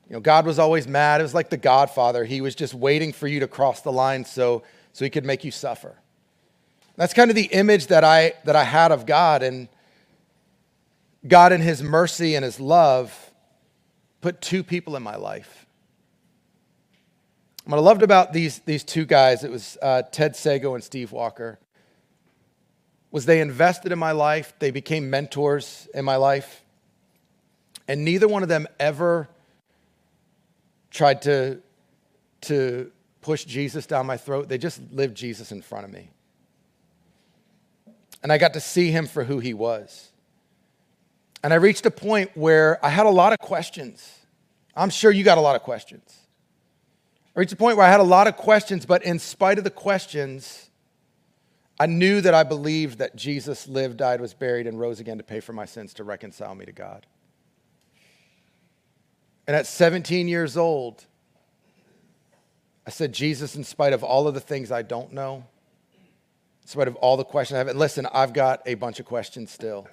You 0.09 0.15
know, 0.15 0.19
God 0.21 0.45
was 0.45 0.57
always 0.57 0.87
mad. 0.87 1.19
It 1.19 1.23
was 1.23 1.33
like 1.33 1.49
the 1.49 1.57
Godfather. 1.57 2.23
He 2.23 2.41
was 2.41 2.55
just 2.55 2.73
waiting 2.73 3.11
for 3.11 3.27
you 3.27 3.41
to 3.41 3.47
cross 3.47 3.81
the 3.81 3.91
line 3.91 4.23
so, 4.23 4.63
so 4.93 5.03
he 5.03 5.09
could 5.09 5.25
make 5.25 5.43
you 5.43 5.51
suffer. 5.51 5.95
That's 6.95 7.13
kind 7.13 7.29
of 7.29 7.35
the 7.35 7.45
image 7.45 7.87
that 7.87 8.03
I, 8.03 8.33
that 8.45 8.55
I 8.55 8.63
had 8.63 8.91
of 8.91 9.05
God. 9.05 9.43
And 9.43 9.67
God, 11.27 11.51
in 11.51 11.61
his 11.61 11.83
mercy 11.83 12.35
and 12.35 12.43
his 12.43 12.59
love, 12.59 13.26
put 14.27 14.41
two 14.41 14.61
people 14.61 14.97
in 14.97 15.03
my 15.03 15.15
life. 15.15 15.65
What 17.63 17.77
I 17.77 17.79
loved 17.79 18.03
about 18.03 18.33
these, 18.33 18.59
these 18.59 18.83
two 18.83 19.05
guys, 19.05 19.45
it 19.45 19.49
was 19.49 19.77
uh, 19.81 20.01
Ted 20.01 20.35
Sago 20.35 20.75
and 20.75 20.83
Steve 20.83 21.13
Walker, 21.13 21.59
was 23.09 23.25
they 23.25 23.39
invested 23.39 23.93
in 23.93 23.99
my 23.99 24.11
life. 24.11 24.51
They 24.59 24.69
became 24.69 25.09
mentors 25.09 25.87
in 25.93 26.03
my 26.03 26.17
life. 26.17 26.61
And 27.87 28.03
neither 28.03 28.27
one 28.27 28.43
of 28.43 28.49
them 28.49 28.67
ever 28.81 29.29
tried 30.91 31.21
to, 31.21 31.61
to 32.41 32.91
push 33.21 33.45
Jesus 33.45 33.85
down 33.85 34.05
my 34.05 34.17
throat. 34.17 34.49
They 34.49 34.57
just 34.57 34.81
lived 34.91 35.15
Jesus 35.15 35.53
in 35.53 35.61
front 35.61 35.85
of 35.85 35.93
me. 35.93 36.09
And 38.23 38.33
I 38.33 38.37
got 38.37 38.55
to 38.55 38.59
see 38.59 38.91
him 38.91 39.07
for 39.07 39.23
who 39.23 39.39
he 39.39 39.53
was. 39.53 40.09
And 41.45 41.53
I 41.53 41.55
reached 41.55 41.85
a 41.85 41.91
point 41.91 42.31
where 42.35 42.85
I 42.85 42.89
had 42.89 43.05
a 43.05 43.09
lot 43.09 43.31
of 43.31 43.39
questions. 43.39 44.15
I'm 44.77 44.89
sure 44.89 45.11
you 45.11 45.23
got 45.23 45.37
a 45.37 45.41
lot 45.41 45.55
of 45.55 45.63
questions. 45.63 46.15
I 47.35 47.39
reached 47.39 47.53
a 47.53 47.57
point 47.57 47.77
where 47.77 47.85
I 47.85 47.89
had 47.89 47.99
a 47.99 48.03
lot 48.03 48.27
of 48.27 48.37
questions, 48.37 48.85
but 48.85 49.03
in 49.03 49.19
spite 49.19 49.57
of 49.57 49.63
the 49.63 49.71
questions, 49.71 50.69
I 51.79 51.85
knew 51.85 52.21
that 52.21 52.33
I 52.33 52.43
believed 52.43 52.99
that 52.99 53.15
Jesus 53.15 53.67
lived, 53.67 53.97
died, 53.97 54.21
was 54.21 54.33
buried, 54.33 54.67
and 54.67 54.79
rose 54.79 54.99
again 54.99 55.17
to 55.17 55.23
pay 55.23 55.39
for 55.39 55.53
my 55.53 55.65
sins 55.65 55.93
to 55.95 56.03
reconcile 56.03 56.55
me 56.55 56.65
to 56.65 56.71
God. 56.71 57.05
And 59.47 59.55
at 59.55 59.65
17 59.65 60.27
years 60.27 60.57
old, 60.57 61.05
I 62.85 62.89
said, 62.89 63.13
Jesus, 63.13 63.55
in 63.55 63.63
spite 63.63 63.93
of 63.93 64.03
all 64.03 64.27
of 64.27 64.33
the 64.33 64.39
things 64.39 64.71
I 64.71 64.81
don't 64.81 65.13
know, 65.13 65.45
in 66.61 66.67
spite 66.67 66.87
of 66.87 66.95
all 66.97 67.17
the 67.17 67.23
questions 67.23 67.55
I 67.55 67.59
have, 67.59 67.67
and 67.67 67.79
listen, 67.79 68.07
I've 68.13 68.33
got 68.33 68.61
a 68.65 68.75
bunch 68.75 68.99
of 68.99 69.05
questions 69.05 69.51
still. 69.51 69.87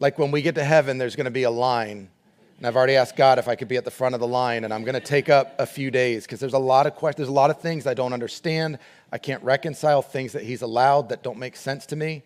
Like 0.00 0.18
when 0.18 0.30
we 0.30 0.42
get 0.42 0.54
to 0.56 0.64
heaven, 0.64 0.98
there's 0.98 1.16
going 1.16 1.26
to 1.26 1.30
be 1.30 1.44
a 1.44 1.50
line. 1.50 2.10
And 2.58 2.66
I've 2.66 2.74
already 2.74 2.96
asked 2.96 3.14
God 3.14 3.38
if 3.38 3.46
I 3.46 3.54
could 3.54 3.68
be 3.68 3.76
at 3.76 3.84
the 3.84 3.90
front 3.90 4.16
of 4.16 4.20
the 4.20 4.26
line, 4.26 4.64
and 4.64 4.74
I'm 4.74 4.82
going 4.82 4.94
to 4.94 5.00
take 5.00 5.28
up 5.28 5.54
a 5.60 5.66
few 5.66 5.92
days 5.92 6.24
because 6.24 6.40
there's 6.40 6.54
a 6.54 6.58
lot 6.58 6.88
of 6.88 6.96
questions. 6.96 7.18
There's 7.18 7.28
a 7.28 7.32
lot 7.32 7.50
of 7.50 7.60
things 7.60 7.86
I 7.86 7.94
don't 7.94 8.12
understand. 8.12 8.80
I 9.12 9.18
can't 9.18 9.42
reconcile 9.44 10.02
things 10.02 10.32
that 10.32 10.42
He's 10.42 10.62
allowed 10.62 11.10
that 11.10 11.22
don't 11.22 11.38
make 11.38 11.54
sense 11.54 11.86
to 11.86 11.96
me. 11.96 12.24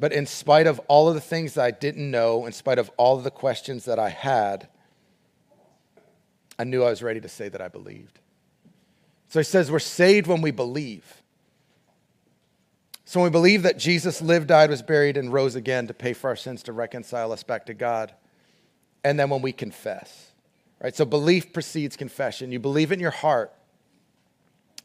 But 0.00 0.14
in 0.14 0.26
spite 0.26 0.66
of 0.66 0.80
all 0.88 1.08
of 1.08 1.14
the 1.14 1.20
things 1.20 1.54
that 1.54 1.64
I 1.64 1.70
didn't 1.70 2.10
know, 2.10 2.46
in 2.46 2.52
spite 2.52 2.78
of 2.78 2.90
all 2.96 3.18
of 3.18 3.24
the 3.24 3.30
questions 3.30 3.84
that 3.84 3.98
I 3.98 4.08
had, 4.08 4.68
I 6.58 6.64
knew 6.64 6.82
I 6.82 6.90
was 6.90 7.02
ready 7.02 7.20
to 7.20 7.28
say 7.28 7.50
that 7.50 7.60
I 7.60 7.68
believed. 7.68 8.18
So 9.28 9.40
he 9.40 9.44
says, 9.44 9.70
We're 9.70 9.78
saved 9.78 10.26
when 10.26 10.40
we 10.40 10.52
believe. 10.52 11.21
So 13.12 13.20
when 13.20 13.30
we 13.30 13.30
believe 13.30 13.64
that 13.64 13.76
Jesus 13.76 14.22
lived, 14.22 14.46
died, 14.46 14.70
was 14.70 14.80
buried, 14.80 15.18
and 15.18 15.30
rose 15.30 15.54
again 15.54 15.86
to 15.88 15.92
pay 15.92 16.14
for 16.14 16.30
our 16.30 16.34
sins 16.34 16.62
to 16.62 16.72
reconcile 16.72 17.30
us 17.30 17.42
back 17.42 17.66
to 17.66 17.74
God. 17.74 18.14
And 19.04 19.20
then 19.20 19.28
when 19.28 19.42
we 19.42 19.52
confess, 19.52 20.32
right? 20.82 20.96
So 20.96 21.04
belief 21.04 21.52
precedes 21.52 21.94
confession. 21.94 22.52
You 22.52 22.58
believe 22.58 22.90
in 22.90 23.00
your 23.00 23.10
heart, 23.10 23.52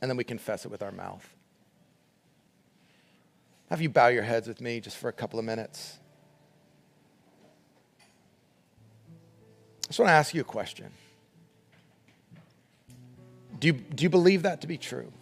and 0.01 0.11
then 0.11 0.17
we 0.17 0.25
confess 0.25 0.65
it 0.65 0.71
with 0.71 0.83
our 0.83 0.91
mouth. 0.91 1.25
Have 3.69 3.79
you 3.79 3.87
bow 3.87 4.07
your 4.07 4.23
heads 4.23 4.45
with 4.45 4.59
me 4.59 4.81
just 4.81 4.97
for 4.97 5.07
a 5.07 5.13
couple 5.13 5.39
of 5.39 5.45
minutes? 5.45 5.97
I 9.85 9.87
just 9.87 9.99
want 9.99 10.09
to 10.09 10.13
ask 10.13 10.33
you 10.33 10.41
a 10.41 10.43
question. 10.43 10.91
Do 13.57 13.67
you, 13.67 13.71
do 13.71 14.03
you 14.03 14.09
believe 14.09 14.41
that 14.43 14.59
to 14.59 14.67
be 14.67 14.77
true? 14.77 15.13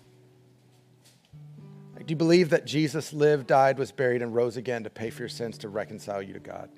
Do 1.97 2.03
you 2.07 2.15
believe 2.15 2.49
that 2.49 2.65
Jesus 2.65 3.13
lived, 3.13 3.47
died, 3.47 3.79
was 3.79 3.91
buried, 3.91 4.21
and 4.21 4.35
rose 4.35 4.57
again 4.57 4.83
to 4.83 4.89
pay 4.89 5.09
for 5.09 5.23
your 5.23 5.29
sins 5.29 5.57
to 5.59 5.69
reconcile 5.69 6.21
you 6.21 6.33
to 6.33 6.39
God? 6.39 6.69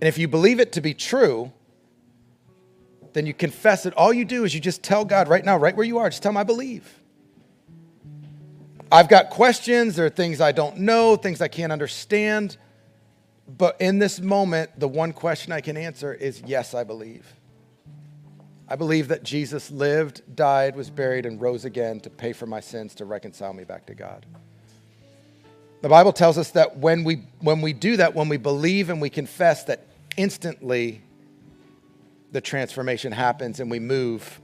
And 0.00 0.08
if 0.08 0.16
you 0.16 0.28
believe 0.28 0.60
it 0.60 0.72
to 0.72 0.80
be 0.80 0.94
true, 0.94 1.52
then 3.12 3.26
you 3.26 3.34
confess 3.34 3.84
it. 3.84 3.94
All 3.94 4.12
you 4.12 4.24
do 4.24 4.44
is 4.44 4.54
you 4.54 4.60
just 4.60 4.82
tell 4.82 5.04
God 5.04 5.28
right 5.28 5.44
now, 5.44 5.56
right 5.56 5.76
where 5.76 5.86
you 5.86 5.98
are, 5.98 6.08
just 6.08 6.22
tell 6.22 6.30
him, 6.30 6.36
I 6.36 6.44
believe. 6.44 6.88
I've 8.90 9.08
got 9.08 9.30
questions, 9.30 9.96
there 9.96 10.06
are 10.06 10.10
things 10.10 10.40
I 10.40 10.52
don't 10.52 10.78
know, 10.78 11.16
things 11.16 11.42
I 11.42 11.48
can't 11.48 11.72
understand. 11.72 12.56
But 13.46 13.80
in 13.80 13.98
this 13.98 14.20
moment, 14.20 14.78
the 14.78 14.88
one 14.88 15.12
question 15.12 15.52
I 15.52 15.60
can 15.60 15.76
answer 15.76 16.14
is 16.14 16.42
yes, 16.46 16.74
I 16.74 16.84
believe. 16.84 17.26
I 18.68 18.76
believe 18.76 19.08
that 19.08 19.22
Jesus 19.22 19.70
lived, 19.70 20.36
died, 20.36 20.76
was 20.76 20.90
buried, 20.90 21.24
and 21.24 21.40
rose 21.40 21.64
again 21.64 22.00
to 22.00 22.10
pay 22.10 22.34
for 22.34 22.46
my 22.46 22.60
sins 22.60 22.94
to 22.96 23.06
reconcile 23.06 23.54
me 23.54 23.64
back 23.64 23.86
to 23.86 23.94
God. 23.94 24.26
The 25.80 25.88
Bible 25.88 26.12
tells 26.12 26.36
us 26.36 26.50
that 26.50 26.76
when 26.76 27.02
we, 27.02 27.22
when 27.40 27.62
we 27.62 27.72
do 27.72 27.96
that, 27.96 28.14
when 28.14 28.28
we 28.28 28.36
believe 28.36 28.90
and 28.90 29.00
we 29.00 29.08
confess, 29.08 29.64
that 29.64 29.86
instantly 30.16 31.00
the 32.32 32.40
transformation 32.40 33.12
happens 33.12 33.60
and 33.60 33.70
we 33.70 33.78
move 33.78 34.40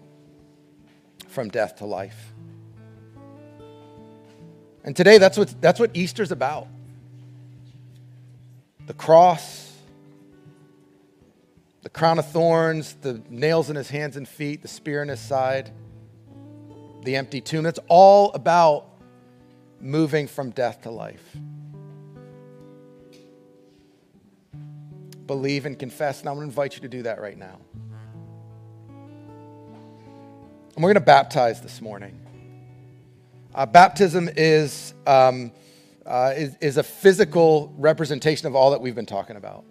from 1.29 1.49
death 1.49 1.77
to 1.77 1.85
life. 1.85 2.33
And 4.85 4.95
today, 4.95 5.19
that's 5.19 5.37
what, 5.37 5.55
that's 5.61 5.81
what 5.81 5.91
Easter's 5.95 6.33
about 6.33 6.69
the 8.87 8.95
cross, 8.95 9.74
the 11.85 11.91
crown 11.91 12.19
of 12.19 12.27
thorns, 12.27 12.95
the 13.03 13.23
nails 13.29 13.69
in 13.69 13.77
his 13.77 13.91
hands 13.91 14.17
and 14.17 14.27
feet, 14.27 14.63
the 14.63 14.69
spear 14.69 15.03
in 15.03 15.09
his 15.09 15.21
side, 15.21 15.71
the 17.03 17.15
empty 17.15 17.43
tomb. 17.43 17.63
That's 17.63 17.79
all 17.89 18.33
about 18.33 18.87
moving 19.81 20.27
from 20.27 20.51
death 20.51 20.81
to 20.83 20.91
life. 20.91 21.37
Believe 25.27 25.67
and 25.67 25.79
confess, 25.79 26.21
and 26.21 26.29
I'm 26.31 26.37
going 26.37 26.47
to 26.47 26.51
invite 26.51 26.75
you 26.75 26.81
to 26.81 26.89
do 26.89 27.03
that 27.03 27.21
right 27.21 27.37
now. 27.37 27.59
And 30.75 30.83
we're 30.83 30.89
going 30.89 30.95
to 30.95 31.01
baptize 31.01 31.61
this 31.61 31.83
morning. 31.83 32.19
Uh, 33.55 33.67
baptism 33.67 34.31
is, 34.37 34.95
um, 35.07 35.53
uh, 36.07 36.33
is, 36.35 36.57
is 36.63 36.79
a 36.79 36.83
physical 36.83 37.75
representation 37.77 38.47
of 38.47 38.57
all 38.57 38.71
that 38.71 38.81
we've 38.81 38.95
been 38.95 39.05
talking 39.05 39.37
about. 39.37 39.65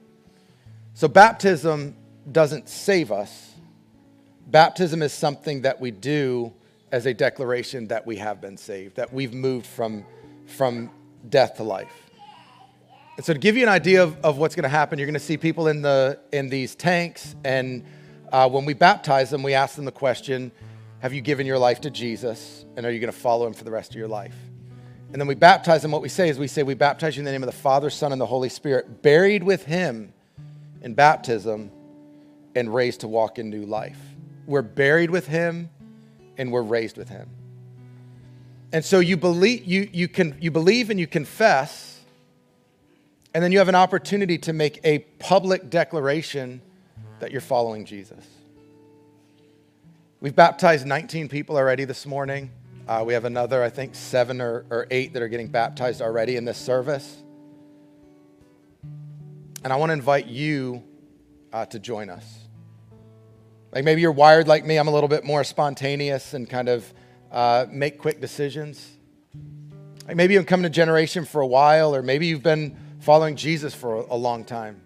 So, 0.93 1.08
baptism 1.08 1.95
doesn't 2.32 2.70
save 2.70 3.12
us. 3.12 3.54
Baptism 4.48 5.02
is 5.02 5.14
something 5.14 5.62
that 5.62 5.80
we 5.80 5.92
do 5.92 6.54
as 6.92 7.06
a 7.06 7.14
declaration 7.14 7.88
that 7.88 8.06
we 8.06 8.18
have 8.18 8.40
been 8.40 8.58
saved, 8.58 8.96
that 8.98 9.12
we've 9.12 9.34
moved 9.34 9.66
from, 9.66 10.06
from 10.46 10.92
death 11.28 11.56
to 11.56 11.64
life. 11.64 11.92
And 13.18 13.26
so, 13.26 13.34
to 13.34 13.40
give 13.40 13.56
you 13.58 13.64
an 13.64 13.70
idea 13.70 14.04
of, 14.04 14.18
of 14.24 14.38
what's 14.38 14.56
going 14.56 14.64
to 14.64 14.70
happen, 14.70 14.98
you're 14.98 15.06
going 15.06 15.14
to 15.14 15.20
see 15.20 15.38
people 15.38 15.68
in, 15.68 15.82
the, 15.82 16.20
in 16.32 16.50
these 16.50 16.76
tanks. 16.76 17.36
And 17.44 17.84
uh, 18.32 18.50
when 18.50 18.66
we 18.66 18.74
baptize 18.74 19.30
them, 19.30 19.44
we 19.44 19.54
ask 19.54 19.76
them 19.76 19.86
the 19.86 19.92
question 19.92 20.52
Have 21.00 21.14
you 21.14 21.22
given 21.22 21.46
your 21.46 21.60
life 21.60 21.82
to 21.82 21.92
Jesus? 21.92 22.66
And 22.76 22.86
are 22.86 22.92
you 22.92 23.00
going 23.00 23.14
to 23.14 23.20
follow 23.20 23.46
him 23.46 23.54
for 23.54 23.64
the 23.64 23.72
rest 23.72 23.92
of 23.92 23.98
your 23.98 24.08
life? 24.08 24.36
And 25.12 25.22
then 25.22 25.28
we 25.28 25.36
baptize 25.36 25.84
them. 25.84 25.92
What 25.92 26.02
we 26.02 26.10
say 26.10 26.30
is, 26.30 26.40
we 26.40 26.48
say, 26.48 26.64
We 26.64 26.74
baptize 26.74 27.16
you 27.16 27.22
in 27.22 27.26
the 27.26 27.32
name 27.32 27.44
of 27.44 27.48
the 27.48 27.58
Father, 27.58 27.92
Son, 27.92 28.12
and 28.12 28.20
the 28.20 28.26
Holy 28.26 28.50
Spirit, 28.50 29.04
buried 29.04 29.44
with 29.44 29.66
him 29.66 30.12
in 30.82 30.96
baptism 30.96 31.72
and 32.56 32.74
raised 32.74 33.02
to 33.02 33.08
walk 33.08 33.39
in 33.39 33.50
new 33.50 33.66
life. 33.66 34.00
We're 34.46 34.62
buried 34.62 35.10
with 35.10 35.28
him 35.28 35.70
and 36.38 36.52
we're 36.52 36.62
raised 36.62 36.98
with 36.98 37.10
him. 37.10 37.30
And 38.72 38.84
so 38.84 39.00
you 39.00 39.18
believe 39.18 39.66
you, 39.66 39.88
you 39.94 40.08
can 40.08 40.36
you 40.42 40.50
believe 40.50 40.89
and 40.89 41.00
you 41.00 41.06
confess, 41.06 42.00
and 43.34 43.44
then 43.44 43.52
you 43.52 43.60
have 43.60 43.70
an 43.70 43.76
opportunity 43.76 44.38
to 44.39 44.54
make 44.54 44.80
a 44.84 45.00
public 45.20 45.70
declaration 45.70 46.60
that 47.20 47.32
you're 47.32 47.39
following 47.39 47.86
Jesus. 47.86 48.26
We've 50.20 50.36
baptized 50.36 50.88
19 50.88 51.30
people 51.30 51.56
already 51.56 51.86
this 51.86 52.06
morning. 52.06 52.50
Uh, 52.88 53.04
we 53.06 53.13
have 53.13 53.26
another, 53.26 53.62
I 53.62 53.70
think, 53.70 53.94
seven 53.94 54.42
or, 54.42 54.66
or 54.70 54.88
eight 54.89 55.13
that 55.13 55.22
are 55.22 55.28
getting 55.28 55.48
baptized 55.48 56.02
already 56.02 56.36
in 56.36 56.46
this 56.46 56.58
service. 56.58 57.22
And 59.63 59.72
I 59.72 59.76
want 59.76 59.89
to 59.89 59.94
invite 59.94 60.28
you 60.28 60.84
uh, 61.54 61.66
to 61.68 61.80
join 61.80 62.10
us. 62.10 62.43
Like 63.74 63.86
maybe 63.86 64.02
you're 64.02 64.12
wired 64.12 64.48
like 64.48 64.66
me, 64.66 64.78
I'm 64.78 64.88
a 64.88 64.92
little 64.92 65.10
bit 65.10 65.24
more 65.24 65.44
spontaneous 65.44 66.36
and 66.36 66.48
kind 66.48 66.70
of 66.70 66.94
uh, 67.32 67.66
make 67.72 67.98
quick 67.98 68.22
decisions. 68.22 68.98
Like 70.08 70.16
maybe 70.16 70.36
you've 70.36 70.46
come 70.46 70.62
to 70.62 70.70
generation 70.70 71.26
for 71.26 71.42
a 71.42 71.48
while, 71.48 71.96
or 71.96 72.04
maybe 72.04 72.28
you've 72.28 72.44
been 72.44 72.78
following 73.00 73.36
Jesus 73.36 73.74
for 73.74 73.96
a, 73.96 74.14
a 74.14 74.16
long 74.16 74.46
time, 74.46 74.80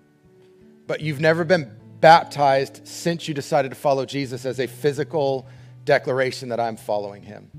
but 0.88 1.02
you've 1.02 1.20
never 1.20 1.44
been 1.44 1.70
baptized 2.00 2.88
since 2.88 3.28
you 3.28 3.34
decided 3.34 3.70
to 3.70 3.76
follow 3.76 4.06
Jesus 4.06 4.46
as 4.46 4.58
a 4.62 4.68
physical 4.68 5.48
declaration 5.84 6.48
that 6.50 6.60
I'm 6.62 6.78
following 6.78 7.24
him. 7.24 7.52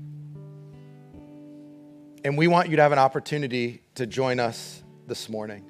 And 2.23 2.39
we 2.39 2.47
want 2.47 2.69
you 2.69 2.75
to 2.77 2.81
have 2.81 2.91
an 2.91 2.99
opportunity 2.99 3.83
to 3.95 4.07
join 4.07 4.39
us 4.39 4.81
this 5.05 5.29
morning. 5.29 5.63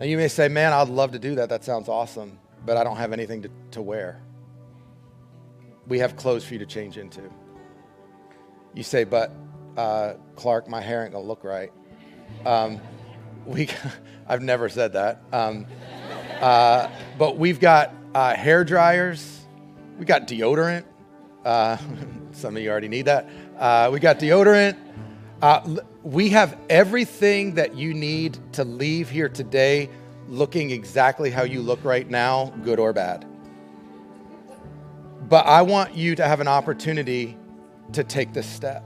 Now, 0.00 0.06
you 0.06 0.16
may 0.16 0.26
say, 0.26 0.48
Man, 0.48 0.72
I'd 0.72 0.88
love 0.88 1.12
to 1.12 1.20
do 1.20 1.36
that. 1.36 1.50
That 1.50 1.62
sounds 1.62 1.88
awesome 1.88 2.40
but 2.64 2.76
I 2.76 2.84
don't 2.84 2.96
have 2.96 3.12
anything 3.12 3.42
to, 3.42 3.50
to 3.72 3.82
wear. 3.82 4.22
We 5.86 5.98
have 5.98 6.16
clothes 6.16 6.44
for 6.44 6.54
you 6.54 6.60
to 6.60 6.66
change 6.66 6.96
into. 6.96 7.22
You 8.74 8.82
say, 8.82 9.04
but 9.04 9.32
uh, 9.76 10.14
Clark, 10.36 10.68
my 10.68 10.80
hair 10.80 11.02
ain't 11.02 11.12
gonna 11.12 11.26
look 11.26 11.44
right. 11.44 11.72
Um, 12.46 12.80
we, 13.46 13.68
I've 14.28 14.42
never 14.42 14.68
said 14.68 14.92
that. 14.94 15.22
Um, 15.32 15.66
uh, 16.40 16.88
but 17.18 17.36
we've 17.36 17.60
got 17.60 17.94
uh, 18.14 18.34
hair 18.34 18.64
dryers. 18.64 19.40
We 19.98 20.04
got 20.04 20.26
deodorant. 20.26 20.84
Uh, 21.44 21.76
some 22.32 22.56
of 22.56 22.62
you 22.62 22.70
already 22.70 22.88
need 22.88 23.06
that. 23.06 23.28
Uh, 23.58 23.90
we 23.92 24.00
got 24.00 24.18
deodorant. 24.18 24.76
Uh, 25.40 25.76
we 26.02 26.30
have 26.30 26.56
everything 26.70 27.54
that 27.54 27.76
you 27.76 27.94
need 27.94 28.38
to 28.52 28.64
leave 28.64 29.10
here 29.10 29.28
today 29.28 29.90
looking 30.28 30.70
exactly 30.70 31.30
how 31.30 31.42
you 31.42 31.60
look 31.62 31.84
right 31.84 32.08
now, 32.08 32.52
good 32.62 32.78
or 32.78 32.92
bad. 32.92 33.26
But 35.28 35.46
I 35.46 35.62
want 35.62 35.94
you 35.94 36.14
to 36.16 36.26
have 36.26 36.40
an 36.40 36.48
opportunity 36.48 37.36
to 37.92 38.04
take 38.04 38.32
this 38.32 38.46
step, 38.46 38.84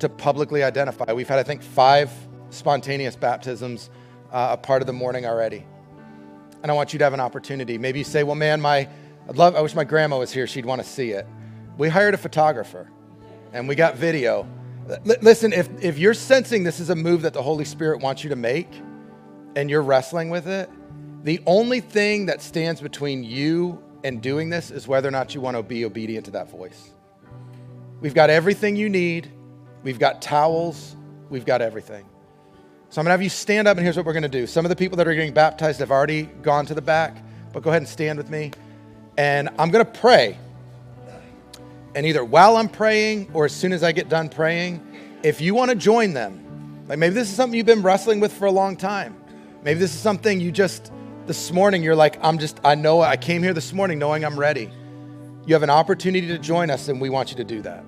to 0.00 0.08
publicly 0.08 0.62
identify. 0.62 1.12
We've 1.12 1.28
had, 1.28 1.38
I 1.38 1.42
think, 1.42 1.62
five 1.62 2.10
spontaneous 2.50 3.16
baptisms 3.16 3.90
uh, 4.32 4.48
a 4.52 4.56
part 4.56 4.82
of 4.82 4.86
the 4.86 4.92
morning 4.92 5.26
already. 5.26 5.64
And 6.62 6.70
I 6.70 6.74
want 6.74 6.92
you 6.92 6.98
to 6.98 7.04
have 7.04 7.14
an 7.14 7.20
opportunity. 7.20 7.78
Maybe 7.78 8.00
you 8.00 8.04
say, 8.04 8.22
well, 8.22 8.34
man, 8.34 8.60
my, 8.60 8.88
I'd 9.28 9.36
love, 9.36 9.54
I 9.54 9.60
wish 9.60 9.74
my 9.74 9.84
grandma 9.84 10.18
was 10.18 10.32
here. 10.32 10.46
She'd 10.46 10.66
want 10.66 10.82
to 10.82 10.88
see 10.88 11.10
it. 11.10 11.26
We 11.78 11.88
hired 11.88 12.14
a 12.14 12.18
photographer 12.18 12.90
and 13.52 13.68
we 13.68 13.74
got 13.74 13.96
video. 13.96 14.48
L- 14.88 15.16
listen, 15.20 15.52
if, 15.52 15.68
if 15.82 15.98
you're 15.98 16.14
sensing 16.14 16.64
this 16.64 16.80
is 16.80 16.90
a 16.90 16.96
move 16.96 17.22
that 17.22 17.34
the 17.34 17.42
Holy 17.42 17.64
Spirit 17.64 18.00
wants 18.00 18.24
you 18.24 18.30
to 18.30 18.36
make, 18.36 18.68
and 19.56 19.68
you're 19.68 19.82
wrestling 19.82 20.30
with 20.30 20.46
it, 20.46 20.70
the 21.24 21.40
only 21.46 21.80
thing 21.80 22.26
that 22.26 22.40
stands 22.40 22.80
between 22.80 23.24
you 23.24 23.82
and 24.04 24.22
doing 24.22 24.50
this 24.50 24.70
is 24.70 24.86
whether 24.86 25.08
or 25.08 25.10
not 25.10 25.34
you 25.34 25.40
want 25.40 25.56
to 25.56 25.62
be 25.62 25.84
obedient 25.84 26.26
to 26.26 26.30
that 26.32 26.48
voice. 26.48 26.92
We've 28.00 28.14
got 28.14 28.30
everything 28.30 28.76
you 28.76 28.88
need. 28.88 29.32
We've 29.82 29.98
got 29.98 30.22
towels. 30.22 30.94
We've 31.30 31.44
got 31.44 31.62
everything. 31.62 32.04
So 32.90 33.00
I'm 33.00 33.04
going 33.04 33.08
to 33.08 33.12
have 33.12 33.22
you 33.22 33.28
stand 33.28 33.66
up, 33.66 33.76
and 33.78 33.84
here's 33.84 33.96
what 33.96 34.06
we're 34.06 34.12
going 34.12 34.22
to 34.22 34.28
do. 34.28 34.46
Some 34.46 34.64
of 34.64 34.68
the 34.68 34.76
people 34.76 34.96
that 34.98 35.08
are 35.08 35.14
getting 35.14 35.34
baptized 35.34 35.80
have 35.80 35.90
already 35.90 36.24
gone 36.42 36.66
to 36.66 36.74
the 36.74 36.82
back, 36.82 37.16
but 37.52 37.62
go 37.62 37.70
ahead 37.70 37.82
and 37.82 37.88
stand 37.88 38.16
with 38.18 38.30
me. 38.30 38.52
And 39.18 39.48
I'm 39.58 39.70
going 39.70 39.84
to 39.84 39.90
pray. 39.90 40.38
And 41.94 42.06
either 42.06 42.24
while 42.24 42.58
I'm 42.58 42.68
praying 42.68 43.30
or 43.32 43.46
as 43.46 43.52
soon 43.52 43.72
as 43.72 43.82
I 43.82 43.90
get 43.90 44.08
done 44.08 44.28
praying, 44.28 44.86
if 45.22 45.40
you 45.40 45.54
want 45.54 45.70
to 45.70 45.76
join 45.76 46.12
them, 46.12 46.84
like 46.86 46.98
maybe 46.98 47.14
this 47.14 47.28
is 47.28 47.34
something 47.34 47.56
you've 47.56 47.66
been 47.66 47.82
wrestling 47.82 48.20
with 48.20 48.32
for 48.32 48.44
a 48.44 48.50
long 48.50 48.76
time, 48.76 49.16
Maybe 49.66 49.80
this 49.80 49.92
is 49.92 50.00
something 50.00 50.40
you 50.40 50.52
just 50.52 50.92
this 51.26 51.50
morning 51.50 51.82
you're 51.82 51.96
like, 51.96 52.20
I'm 52.22 52.38
just, 52.38 52.60
I 52.62 52.76
know 52.76 53.00
I 53.00 53.16
came 53.16 53.42
here 53.42 53.52
this 53.52 53.72
morning 53.72 53.98
knowing 53.98 54.24
I'm 54.24 54.38
ready. 54.38 54.70
You 55.44 55.54
have 55.54 55.64
an 55.64 55.70
opportunity 55.70 56.28
to 56.28 56.38
join 56.38 56.70
us, 56.70 56.86
and 56.86 57.00
we 57.00 57.10
want 57.10 57.32
you 57.32 57.36
to 57.38 57.42
do 57.42 57.62
that. 57.62 57.84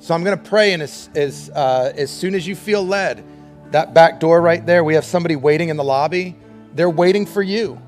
So 0.00 0.14
I'm 0.14 0.22
going 0.22 0.36
to 0.36 0.44
pray, 0.50 0.74
and 0.74 0.82
as, 0.82 1.08
as, 1.14 1.48
uh, 1.54 1.94
as 1.96 2.10
soon 2.10 2.34
as 2.34 2.46
you 2.46 2.54
feel 2.54 2.84
led, 2.84 3.24
that 3.70 3.94
back 3.94 4.20
door 4.20 4.42
right 4.42 4.66
there, 4.66 4.84
we 4.84 4.92
have 4.96 5.04
somebody 5.06 5.34
waiting 5.34 5.70
in 5.70 5.78
the 5.78 5.82
lobby. 5.82 6.36
They're 6.74 6.90
waiting 6.90 7.24
for 7.24 7.40
you. 7.40 7.80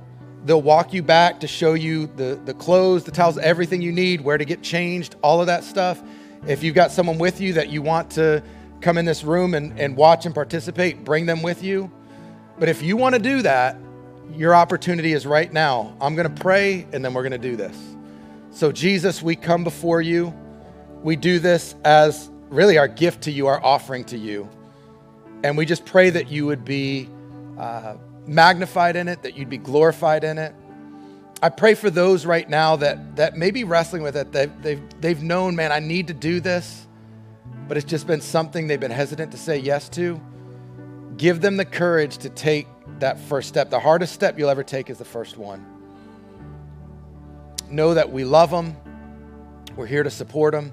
They'll 0.47 0.63
walk 0.63 0.95
you 0.95 1.03
back 1.03 1.41
to 1.41 1.47
show 1.47 1.75
you 1.75 2.07
the, 2.17 2.41
the 2.47 2.55
clothes, 2.55 3.05
the 3.05 3.11
towels, 3.11 3.37
everything 3.37 3.83
you 3.83 3.93
need, 3.93 4.23
where 4.23 4.39
to 4.39 4.47
get 4.47 4.63
changed, 4.63 5.17
all 5.21 5.43
of 5.43 5.47
that 5.47 5.63
stuff. 5.63 6.03
If 6.47 6.63
you've 6.63 6.75
got 6.75 6.91
someone 6.91 7.19
with 7.19 7.39
you 7.39 7.53
that 7.53 7.69
you 7.69 7.83
want 7.83 8.13
to 8.13 8.43
come 8.81 8.97
in 8.97 9.05
this 9.05 9.25
room 9.25 9.53
and, 9.53 9.79
and 9.79 9.95
watch 9.95 10.25
and 10.25 10.35
participate, 10.35 11.05
bring 11.05 11.27
them 11.27 11.43
with 11.43 11.63
you. 11.63 11.93
But 12.61 12.69
if 12.69 12.83
you 12.83 12.99
want 12.99 13.15
to 13.15 13.21
do 13.21 13.41
that, 13.43 13.79
your 14.35 14.55
opportunity 14.55 15.15
is 15.15 15.27
right 15.27 15.51
now. 15.51 15.97
I'm 15.99 16.15
going 16.15 16.33
to 16.33 16.43
pray 16.43 16.87
and 16.93 17.03
then 17.03 17.15
we're 17.15 17.23
going 17.23 17.33
to 17.33 17.39
do 17.39 17.57
this. 17.57 17.77
So, 18.51 18.71
Jesus, 18.71 19.23
we 19.23 19.35
come 19.35 19.65
before 19.65 20.03
you. 20.03 20.35
We 21.03 21.17
do 21.17 21.39
this 21.39 21.75
as 21.85 22.31
really 22.51 22.77
our 22.77 22.87
gift 22.87 23.23
to 23.23 23.31
you, 23.31 23.47
our 23.47 23.65
offering 23.65 24.05
to 24.05 24.19
you. 24.19 24.47
And 25.43 25.57
we 25.57 25.65
just 25.65 25.87
pray 25.87 26.11
that 26.11 26.29
you 26.31 26.45
would 26.47 26.63
be 26.63 27.09
uh, 27.59 27.97
magnified 28.27 28.95
in 28.95 29.09
it, 29.09 29.23
that 29.23 29.39
you'd 29.39 29.49
be 29.49 29.57
glorified 29.57 30.23
in 30.23 30.37
it. 30.37 30.55
I 31.43 31.49
pray 31.49 31.75
for 31.75 31.89
those 31.89 32.27
right 32.27 32.47
now 32.47 32.77
that, 32.77 33.17
that 33.17 33.39
may 33.39 33.51
be 33.51 33.65
wrestling 33.65 34.03
with 34.03 34.17
it. 34.17 34.33
They've, 34.33 34.53
they've, 34.61 34.83
they've 35.01 35.23
known, 35.23 35.57
man, 35.57 35.73
I 35.73 35.79
need 35.79 36.09
to 36.09 36.15
do 36.15 36.41
this, 36.41 36.87
but 37.67 37.79
it's 37.79 37.87
just 37.87 38.07
been 38.07 38.21
something 38.21 38.67
they've 38.67 38.79
been 38.79 38.91
hesitant 38.91 39.33
to 39.33 39.39
say 39.39 39.57
yes 39.57 39.89
to. 39.91 40.21
Give 41.21 41.43
them 41.43 41.59
the 41.59 41.67
courage 41.67 42.17
to 42.17 42.31
take 42.31 42.67
that 43.01 43.21
first 43.21 43.51
step. 43.51 43.69
The 43.69 43.79
hardest 43.79 44.15
step 44.15 44.39
you'll 44.39 44.49
ever 44.49 44.65
take 44.65 44.89
is 44.89 44.97
the 44.97 45.05
first 45.05 45.37
one. 45.37 45.63
Know 47.69 47.93
that 47.93 48.11
we 48.11 48.25
love 48.25 48.51
them, 48.51 48.75
we're 49.77 49.85
here 49.85 50.03
to 50.03 50.09
support 50.09 50.55
them, 50.55 50.73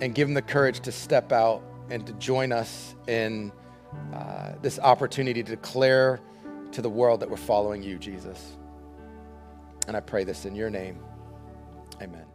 and 0.00 0.14
give 0.14 0.28
them 0.28 0.32
the 0.32 0.40
courage 0.40 0.80
to 0.80 0.92
step 0.92 1.30
out 1.30 1.62
and 1.90 2.06
to 2.06 2.14
join 2.14 2.52
us 2.52 2.94
in 3.06 3.52
uh, 4.14 4.52
this 4.62 4.78
opportunity 4.78 5.42
to 5.42 5.50
declare 5.50 6.18
to 6.72 6.80
the 6.80 6.88
world 6.88 7.20
that 7.20 7.28
we're 7.28 7.36
following 7.36 7.82
you, 7.82 7.98
Jesus. 7.98 8.56
And 9.88 9.94
I 9.94 10.00
pray 10.00 10.24
this 10.24 10.46
in 10.46 10.54
your 10.54 10.70
name. 10.70 10.98
Amen. 12.00 12.29